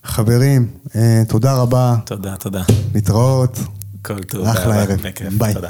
[0.04, 2.62] חברים, אה, תודה רבה, תודה, תודה.
[2.94, 3.58] להתראות,
[4.02, 4.46] כל טוב.
[4.46, 5.00] אחלה ערב,
[5.38, 5.54] ביי.
[5.54, 5.68] תודה.